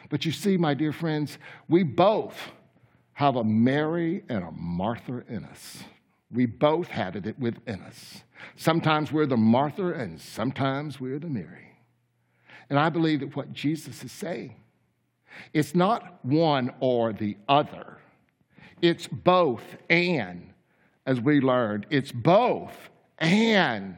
[0.10, 1.38] But you see, my dear friends,
[1.70, 2.36] we both
[3.14, 5.84] have a Mary and a Martha in us.
[6.32, 8.24] We both had it within us.
[8.56, 11.78] Sometimes we're the Martha and sometimes we're the Mary.
[12.70, 14.56] And I believe that what Jesus is saying,
[15.54, 17.98] it's not one or the other.
[18.82, 20.54] It's both and,
[21.06, 21.88] as we learned.
[21.90, 22.76] It's both
[23.20, 23.98] and.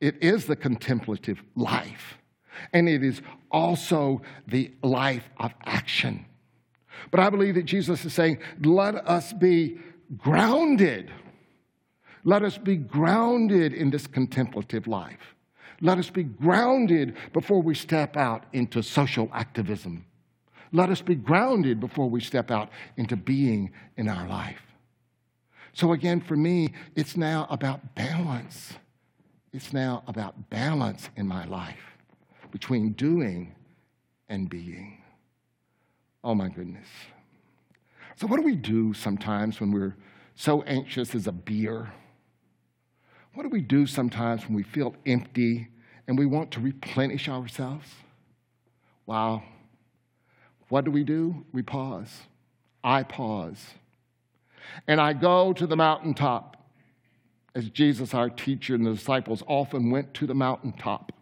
[0.00, 2.18] It is the contemplative life,
[2.72, 6.26] and it is also the life of action.
[7.10, 9.78] But I believe that Jesus is saying, let us be
[10.18, 11.10] grounded.
[12.24, 15.34] Let us be grounded in this contemplative life.
[15.80, 20.04] Let us be grounded before we step out into social activism.
[20.74, 24.60] Let us be grounded before we step out into being in our life.
[25.72, 28.74] So, again, for me, it's now about balance.
[29.52, 31.96] It's now about balance in my life
[32.50, 33.54] between doing
[34.28, 34.98] and being.
[36.24, 36.88] Oh, my goodness.
[38.16, 39.94] So, what do we do sometimes when we're
[40.34, 41.92] so anxious as a beer?
[43.34, 45.68] What do we do sometimes when we feel empty
[46.08, 47.88] and we want to replenish ourselves?
[49.06, 49.44] Wow.
[50.68, 51.44] What do we do?
[51.52, 52.22] We pause.
[52.82, 53.64] I pause.
[54.86, 56.56] And I go to the mountaintop,
[57.54, 61.12] as Jesus, our teacher, and the disciples often went to the mountaintop.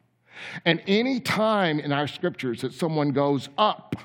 [0.64, 3.96] And any time in our scriptures that someone goes up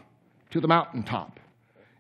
[0.50, 1.40] to the mountaintop,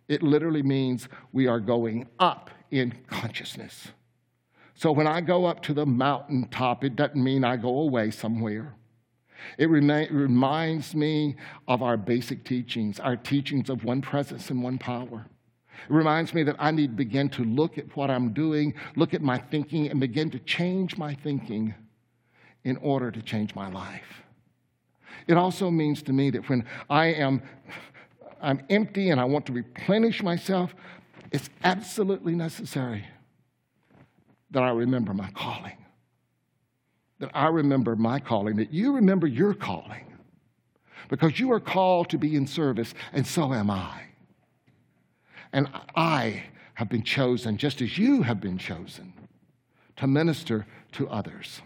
[0.07, 3.87] it literally means we are going up in consciousness.
[4.75, 8.75] So when I go up to the mountaintop, it doesn't mean I go away somewhere.
[9.57, 11.35] It reminds me
[11.67, 15.27] of our basic teachings, our teachings of one presence and one power.
[15.87, 19.13] It reminds me that I need to begin to look at what I'm doing, look
[19.13, 21.75] at my thinking, and begin to change my thinking
[22.63, 24.23] in order to change my life.
[25.27, 27.41] It also means to me that when I am
[28.41, 30.75] I'm empty and I want to replenish myself,
[31.31, 33.05] it's absolutely necessary
[34.51, 35.77] that I remember my calling.
[37.19, 40.13] That I remember my calling, that you remember your calling.
[41.09, 44.01] Because you are called to be in service, and so am I.
[45.53, 46.43] And I
[46.75, 49.13] have been chosen, just as you have been chosen,
[49.95, 51.61] to minister to others.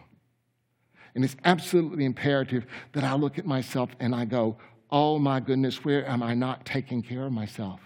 [1.16, 4.58] And it's absolutely imperative that I look at myself and I go,
[4.90, 7.80] oh my goodness, where am I not taking care of myself?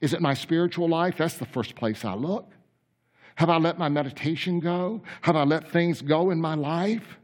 [0.00, 1.16] Is it my spiritual life?
[1.18, 2.50] That's the first place I look.
[3.40, 5.00] Have I let my meditation go?
[5.22, 7.16] Have I let things go in my life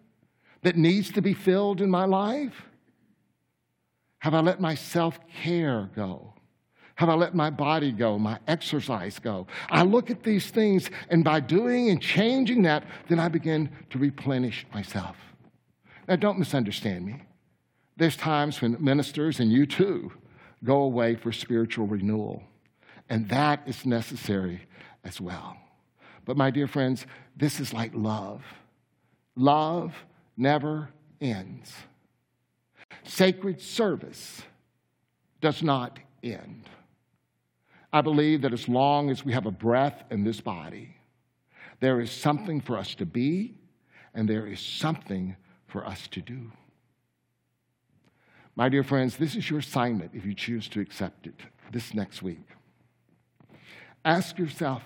[0.62, 2.62] that needs to be filled in my life?
[4.20, 6.32] Have I let my self care go?
[6.94, 9.46] Have I let my body go, my exercise go?
[9.68, 13.98] I look at these things, and by doing and changing that, then I begin to
[13.98, 15.18] replenish myself.
[16.08, 17.24] Now, don't misunderstand me.
[17.98, 20.12] There's times when ministers, and you too,
[20.64, 22.42] go away for spiritual renewal.
[23.10, 24.62] And that is necessary
[25.04, 25.58] as well.
[26.26, 27.06] But, my dear friends,
[27.36, 28.42] this is like love.
[29.36, 29.94] Love
[30.36, 31.72] never ends.
[33.04, 34.42] Sacred service
[35.40, 36.68] does not end.
[37.92, 40.96] I believe that as long as we have a breath in this body,
[41.80, 43.56] there is something for us to be,
[44.12, 46.50] and there is something for us to do.
[48.56, 51.38] My dear friends, this is your assignment if you choose to accept it
[51.70, 52.48] this next week.
[54.04, 54.82] Ask yourself,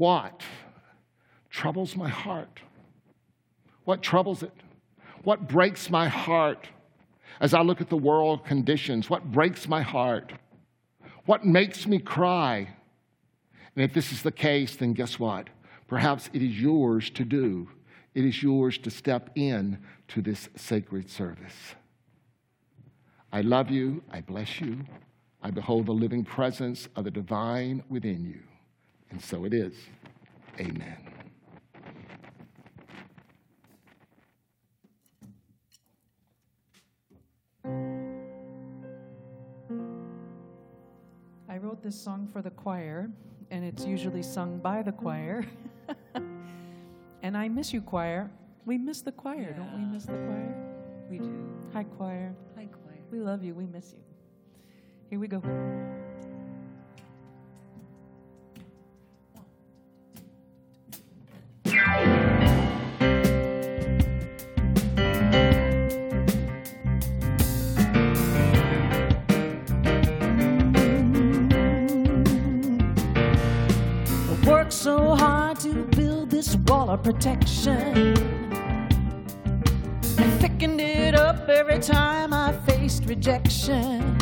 [0.00, 0.42] what
[1.50, 2.60] troubles my heart?
[3.84, 4.52] What troubles it?
[5.24, 6.66] What breaks my heart
[7.40, 9.10] as I look at the world conditions?
[9.10, 10.32] What breaks my heart?
[11.26, 12.68] What makes me cry?
[13.76, 15.50] And if this is the case, then guess what?
[15.86, 17.68] Perhaps it is yours to do
[18.14, 19.78] it is yours to step in
[20.08, 21.74] to this sacred service.
[23.32, 24.02] I love you.
[24.10, 24.84] I bless you.
[25.42, 28.49] I behold the living presence of the divine within you.
[29.10, 29.74] And so it is.
[30.58, 30.96] Amen.
[41.48, 43.10] I wrote this song for the choir,
[43.50, 45.44] and it's usually sung by the choir.
[47.22, 48.30] And I miss you, choir.
[48.64, 49.56] We miss the choir, yeah.
[49.56, 50.54] don't we miss the choir?
[51.10, 51.48] We do.
[51.72, 52.34] Hi, choir.
[52.56, 52.98] Hi, choir.
[53.10, 53.54] We love you.
[53.54, 54.02] We miss you.
[55.08, 55.42] Here we go.
[77.02, 78.14] Protection.
[80.18, 84.16] I Thickened it up every time I faced rejection.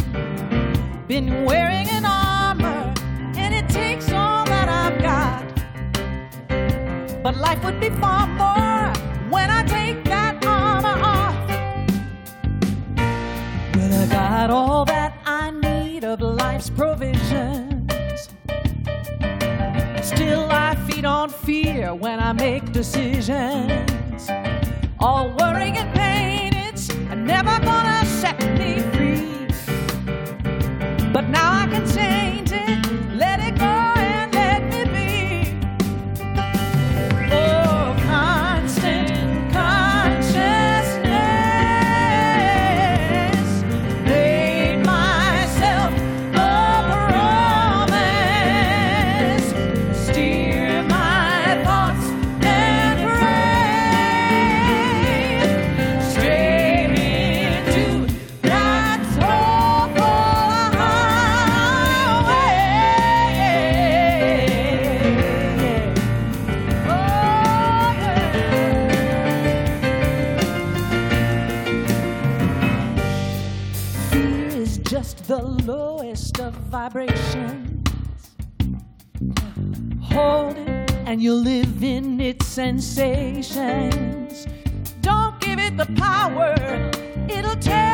[1.07, 2.28] Been wearing an armor,
[7.29, 8.91] But life would be far more
[9.29, 11.37] when I take that armor off.
[13.77, 18.31] When I got all that I need of life's provisions,
[20.01, 24.31] still I feed on fear when I make decisions.
[24.99, 29.49] All worry and pain, it's never gonna set me free.
[31.13, 32.48] But now I can change.
[81.19, 84.47] And you'll live in its sensations.
[85.01, 86.55] Don't give it the power,
[87.29, 87.88] it'll tear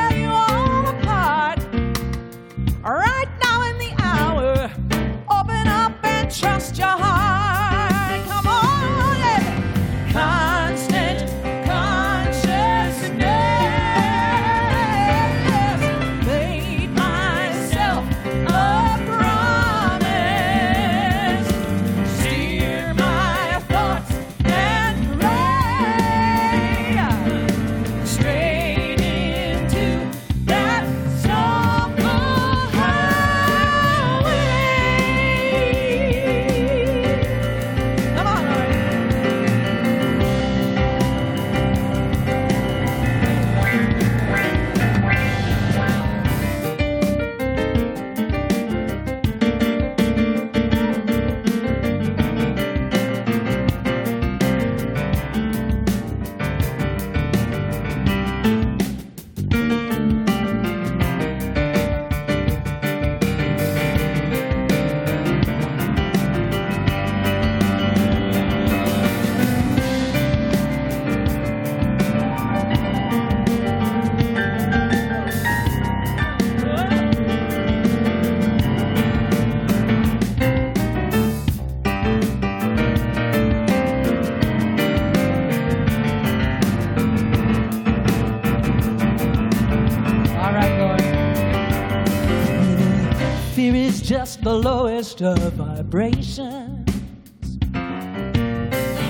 [95.21, 96.91] lowest of vibrations.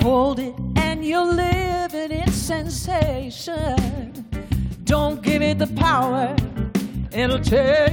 [0.03, 3.75] Hold it and you'll live in sensation.
[4.83, 6.35] Don't give it the power,
[7.11, 7.84] it'll tear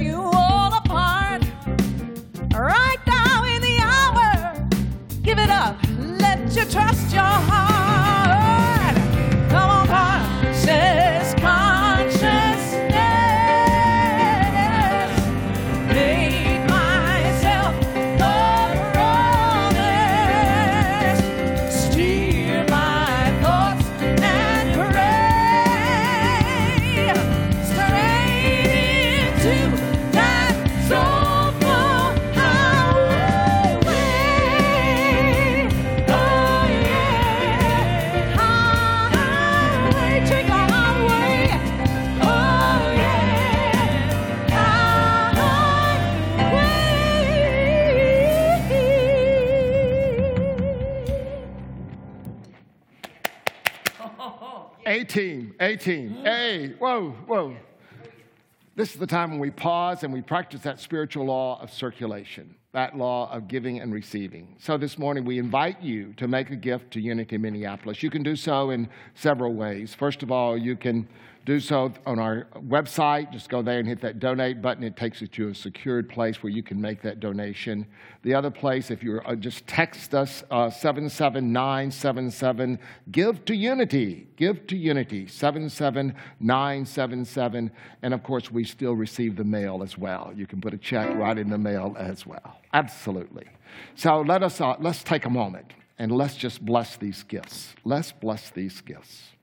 [58.83, 62.53] This is the time when we pause and we practice that spiritual law of circulation,
[62.73, 64.57] that law of giving and receiving.
[64.59, 68.03] So this morning we invite you to make a gift to Unity Minneapolis.
[68.03, 69.95] You can do so in several ways.
[69.95, 71.07] First of all, you can
[71.45, 73.29] do so on our website.
[73.31, 74.83] Just go there and hit that donate button.
[74.83, 77.85] It takes you to a secured place where you can make that donation.
[78.21, 82.79] The other place, if you uh, just text us uh, 77977,
[83.11, 84.27] give to Unity.
[84.37, 87.71] Give to Unity, 77977.
[88.01, 90.31] And of course, we still receive the mail as well.
[90.35, 92.61] You can put a check right in the mail as well.
[92.71, 93.47] Absolutely.
[93.95, 97.75] So let us uh, let's take a moment and let's just bless these gifts.
[97.83, 99.33] Let's bless these gifts.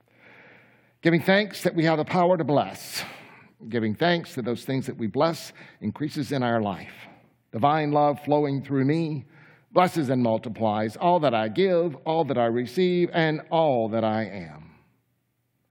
[1.01, 3.03] Giving thanks that we have the power to bless.
[3.69, 6.93] Giving thanks that those things that we bless increases in our life.
[7.51, 9.25] Divine love flowing through me
[9.71, 14.23] blesses and multiplies all that I give, all that I receive, and all that I
[14.23, 14.71] am.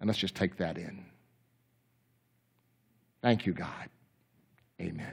[0.00, 1.04] And let's just take that in.
[3.22, 3.88] Thank you, God.
[4.80, 5.12] Amen.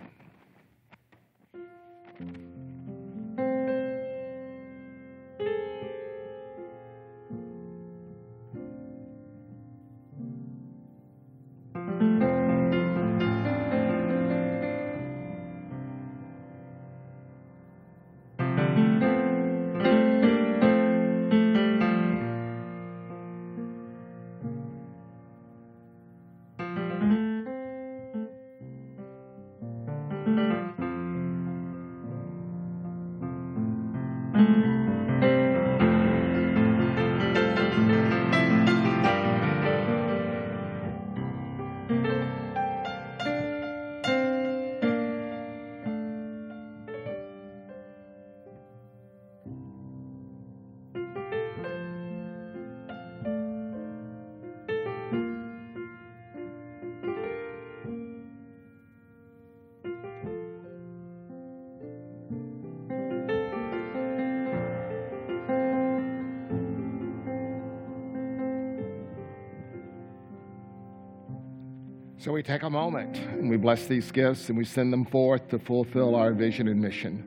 [72.27, 75.47] So we take a moment and we bless these gifts and we send them forth
[75.47, 77.25] to fulfill our vision and mission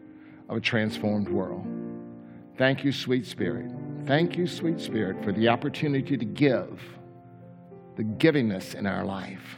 [0.50, 1.66] of a transformed world.
[2.58, 3.72] Thank you, sweet Spirit.
[4.04, 6.82] Thank you, sweet Spirit, for the opportunity to give,
[7.96, 9.56] the givingness in our life.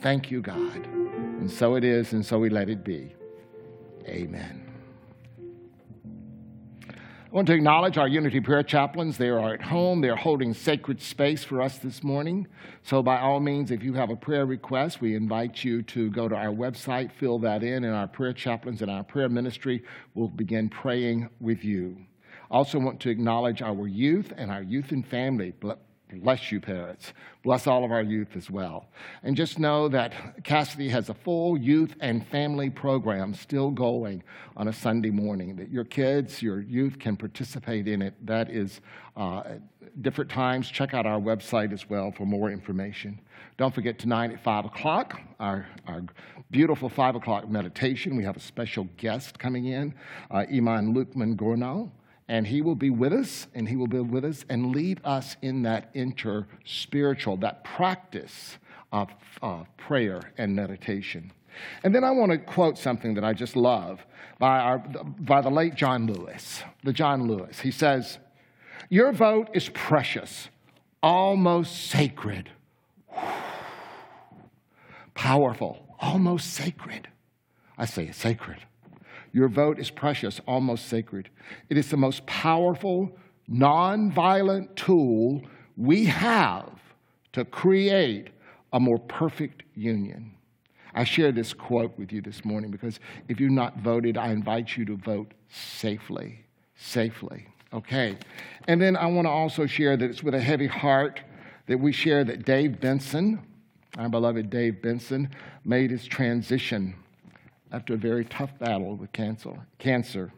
[0.00, 0.86] Thank you, God.
[0.86, 3.14] And so it is, and so we let it be.
[4.06, 4.67] Amen.
[7.30, 9.18] I want to acknowledge our Unity Prayer Chaplains.
[9.18, 10.00] They are at home.
[10.00, 12.46] They're holding sacred space for us this morning.
[12.82, 16.26] So, by all means, if you have a prayer request, we invite you to go
[16.26, 20.28] to our website, fill that in, and our prayer chaplains and our prayer ministry will
[20.28, 21.98] begin praying with you.
[22.50, 25.52] Also want to acknowledge our youth and our youth and family.
[26.12, 27.12] Bless you, parents.
[27.42, 28.88] Bless all of our youth as well.
[29.22, 34.22] And just know that Cassidy has a full youth and family program still going
[34.56, 38.14] on a Sunday morning, that your kids, your youth can participate in it.
[38.26, 38.80] That is
[39.16, 39.42] uh,
[40.00, 40.70] different times.
[40.70, 43.20] Check out our website as well for more information.
[43.58, 46.02] Don't forget tonight at 5 o'clock, our, our
[46.50, 48.16] beautiful 5 o'clock meditation.
[48.16, 49.94] We have a special guest coming in,
[50.30, 51.90] uh, Imam Luqman Gornal
[52.28, 55.36] and he will be with us and he will be with us and lead us
[55.40, 58.58] in that inter spiritual that practice
[58.92, 59.08] of
[59.42, 61.32] uh, prayer and meditation.
[61.82, 64.00] And then i want to quote something that i just love
[64.38, 67.60] by, our, by the late john lewis the john lewis.
[67.60, 68.18] He says
[68.90, 70.48] your vote is precious
[71.02, 72.50] almost sacred.
[75.14, 77.08] Powerful almost sacred.
[77.76, 78.58] I say sacred
[79.32, 81.28] your vote is precious, almost sacred.
[81.68, 83.16] It is the most powerful,
[83.50, 85.42] nonviolent tool
[85.76, 86.70] we have
[87.32, 88.28] to create
[88.72, 90.34] a more perfect union.
[90.94, 92.98] I share this quote with you this morning because
[93.28, 96.44] if you've not voted, I invite you to vote safely.
[96.76, 97.46] Safely.
[97.72, 98.16] Okay.
[98.66, 101.20] And then I want to also share that it's with a heavy heart
[101.66, 103.40] that we share that Dave Benson,
[103.96, 105.30] our beloved Dave Benson,
[105.64, 106.94] made his transition
[107.72, 110.32] after a very tough battle with cancer.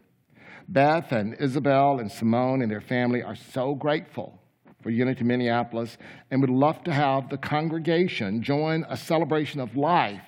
[0.67, 4.39] Beth and Isabel and Simone and their family are so grateful
[4.81, 5.97] for Unity Minneapolis
[6.29, 10.23] and would love to have the congregation join a celebration of life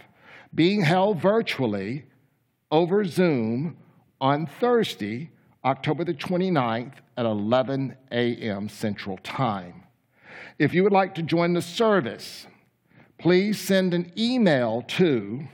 [0.53, 2.05] being held virtually
[2.71, 3.77] over Zoom
[4.21, 5.31] on Thursday,
[5.65, 8.69] October the 29th at 11 a.m.
[8.69, 9.83] Central Time.
[10.59, 12.47] If you would like to join the service,
[13.17, 15.47] please send an email to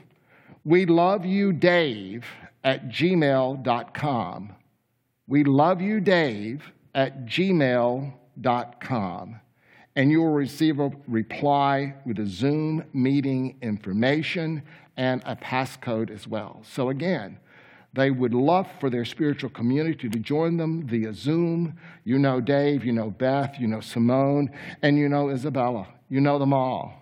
[0.70, 2.28] we love you, Dave,
[2.64, 4.56] at gmail.com.
[5.26, 6.62] We love you, Dave,
[6.94, 8.14] at gmail.com.
[9.96, 14.62] And you will receive a reply with a Zoom meeting information
[14.96, 16.62] and a passcode as well.
[16.64, 17.40] So, again,
[17.94, 21.80] they would love for their spiritual community to join them via Zoom.
[22.04, 24.52] You know Dave, you know Beth, you know Simone,
[24.84, 25.88] and you know Isabella.
[26.10, 26.99] You know them all.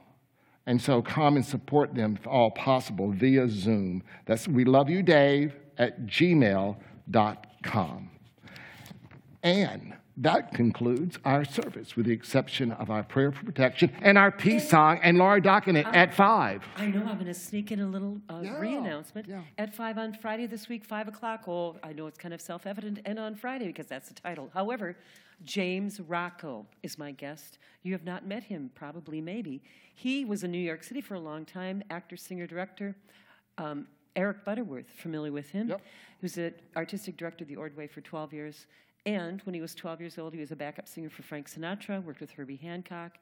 [0.68, 4.04] And so come and support them if all possible via Zoom.
[4.26, 8.10] That's we love you, Dave, at gmail.com.
[9.44, 14.32] And that concludes our service, with the exception of our prayer for protection and our
[14.32, 16.64] peace song and Laura Dokken at five.
[16.76, 19.44] I know I'm going to sneak in a little uh, Yeah, re-announcement yeah.
[19.58, 21.48] at five on Friday this week, five o'clock.
[21.48, 24.50] Oh, I know it's kind of self-evident, and on Friday because that's the title.
[24.54, 24.98] However,
[25.44, 27.60] James Rocco is my guest.
[27.84, 29.62] You have not met him, probably, maybe.
[29.94, 32.96] He was in New York City for a long time, actor, singer, director.
[33.58, 35.70] Um, Eric Butterworth, familiar with him?
[35.70, 35.82] Yep.
[35.82, 38.66] He was the artistic director of the Ordway for 12 years.
[39.06, 42.04] And when he was 12 years old, he was a backup singer for Frank Sinatra,
[42.04, 43.20] worked with Herbie Hancock.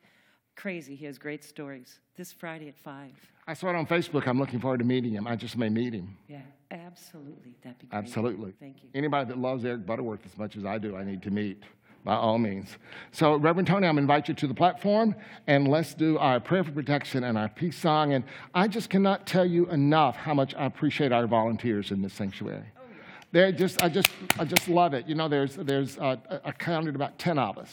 [0.56, 0.96] Crazy.
[0.96, 2.00] He has great stories.
[2.16, 3.12] This Friday at 5.
[3.46, 4.26] I saw it on Facebook.
[4.26, 5.28] I'm looking forward to meeting him.
[5.28, 6.18] I just may meet him.
[6.30, 6.40] Yeah,
[6.72, 7.56] absolutely.
[7.62, 7.98] That'd be great.
[7.98, 8.54] Absolutely.
[8.60, 8.90] Thank you.
[8.96, 11.62] Anybody that loves Eric Butterworth as much as I do, I need to meet
[12.06, 12.78] by all means.
[13.12, 15.16] So, Reverend Tony, I'm invite you to the platform
[15.48, 18.14] and let's do our prayer for protection and our peace song.
[18.14, 22.14] And I just cannot tell you enough how much I appreciate our volunteers in this
[22.14, 22.75] sanctuary.
[23.36, 24.10] They're just, I just,
[24.40, 25.10] I just love it.
[25.10, 26.16] You know, there's, there's, uh,
[26.46, 27.70] I counted about 10 of us,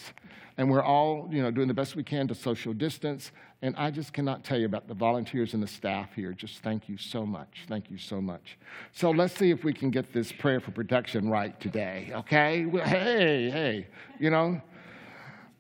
[0.58, 3.30] and we're all, you know, doing the best we can to social distance.
[3.62, 6.32] And I just cannot tell you about the volunteers and the staff here.
[6.32, 7.66] Just thank you so much.
[7.68, 8.58] Thank you so much.
[8.90, 12.66] So let's see if we can get this prayer for protection right today, okay?
[12.66, 13.86] Well, hey, hey,
[14.18, 14.60] you know,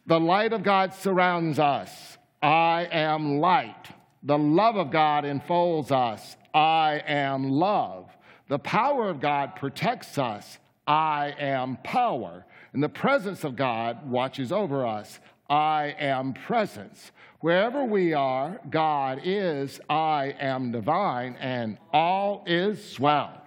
[0.06, 2.18] the light of God surrounds us.
[2.42, 3.86] I am light.
[4.24, 6.36] The love of God enfolds us.
[6.52, 8.10] I am love.
[8.52, 10.58] The power of God protects us.
[10.86, 12.44] I am power.
[12.74, 15.20] And the presence of God watches over us.
[15.48, 17.12] I am presence.
[17.40, 19.80] Wherever we are, God is.
[19.88, 23.41] I am divine, and all is well.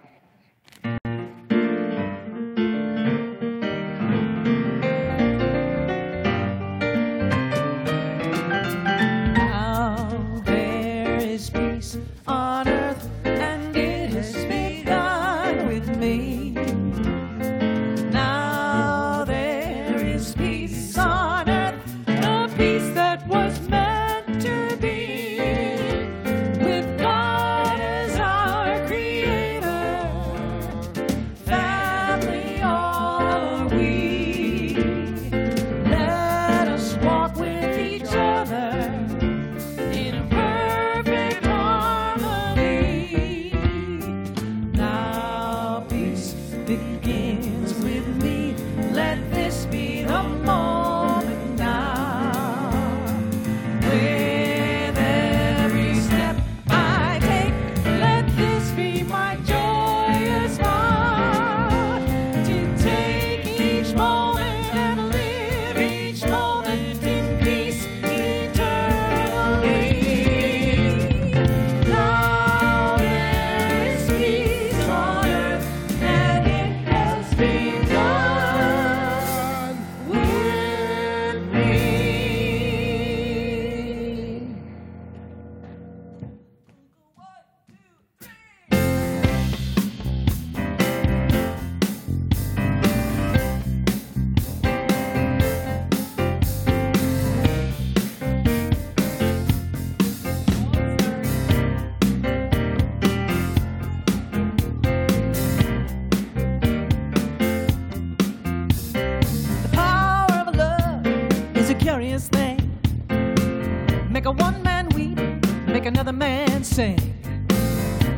[116.76, 117.14] sing.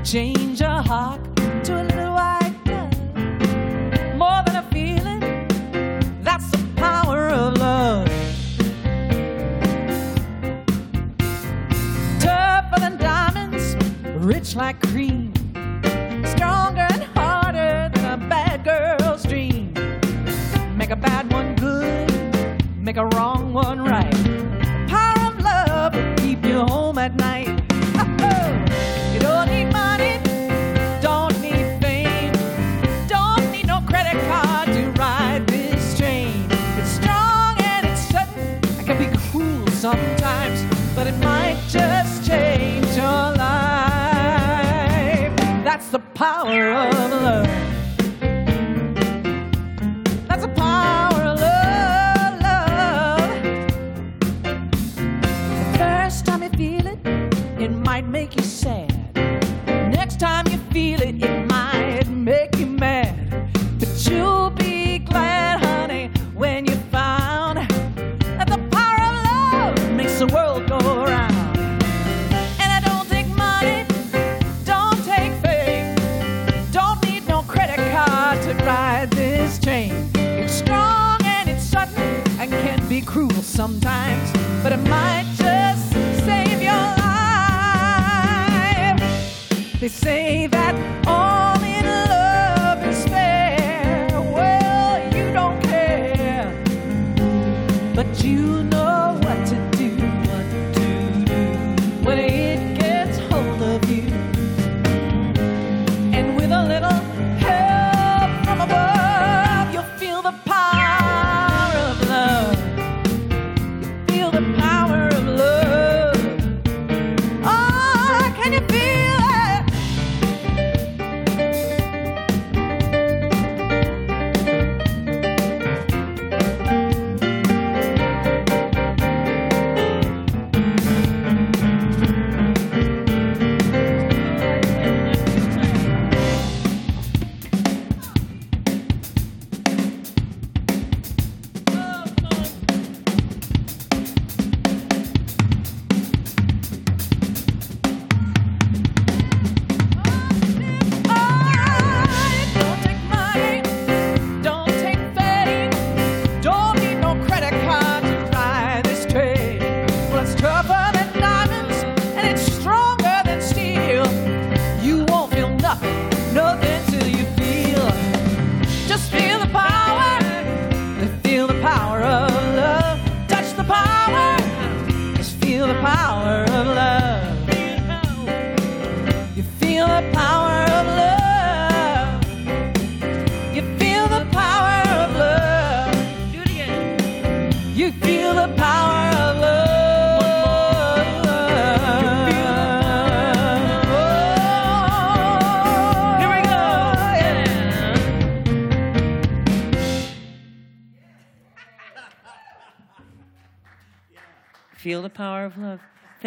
[0.02, 1.20] Change a heart
[1.62, 2.92] to a little white dove.
[4.16, 5.20] More than a feeling,
[6.24, 8.08] that's the power of love.
[12.18, 13.76] Tougher than diamonds,
[14.26, 15.32] rich like cream,
[16.34, 19.72] stronger and harder than a bad girl's dream.
[20.76, 22.10] Make a bad one good,
[22.76, 24.17] make a wrong one right.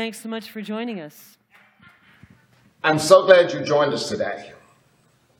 [0.01, 1.37] Thanks so much for joining us.
[2.83, 4.51] I'm so glad you joined us today.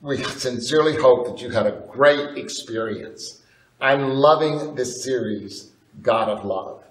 [0.02, 3.42] We sincerely hope that you had a great experience.
[3.80, 5.72] I'm loving this series,
[6.04, 6.84] God of Love,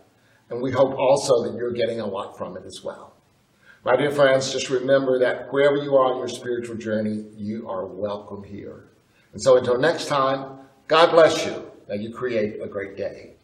[0.48, 3.12] and we hope also that you're getting a lot from it as well.
[3.84, 7.86] My dear friends, just remember that wherever you are on your spiritual journey, you are
[7.86, 8.88] welcome here.
[9.32, 11.70] And so until next time, God bless you.
[11.88, 13.36] and you create a great day.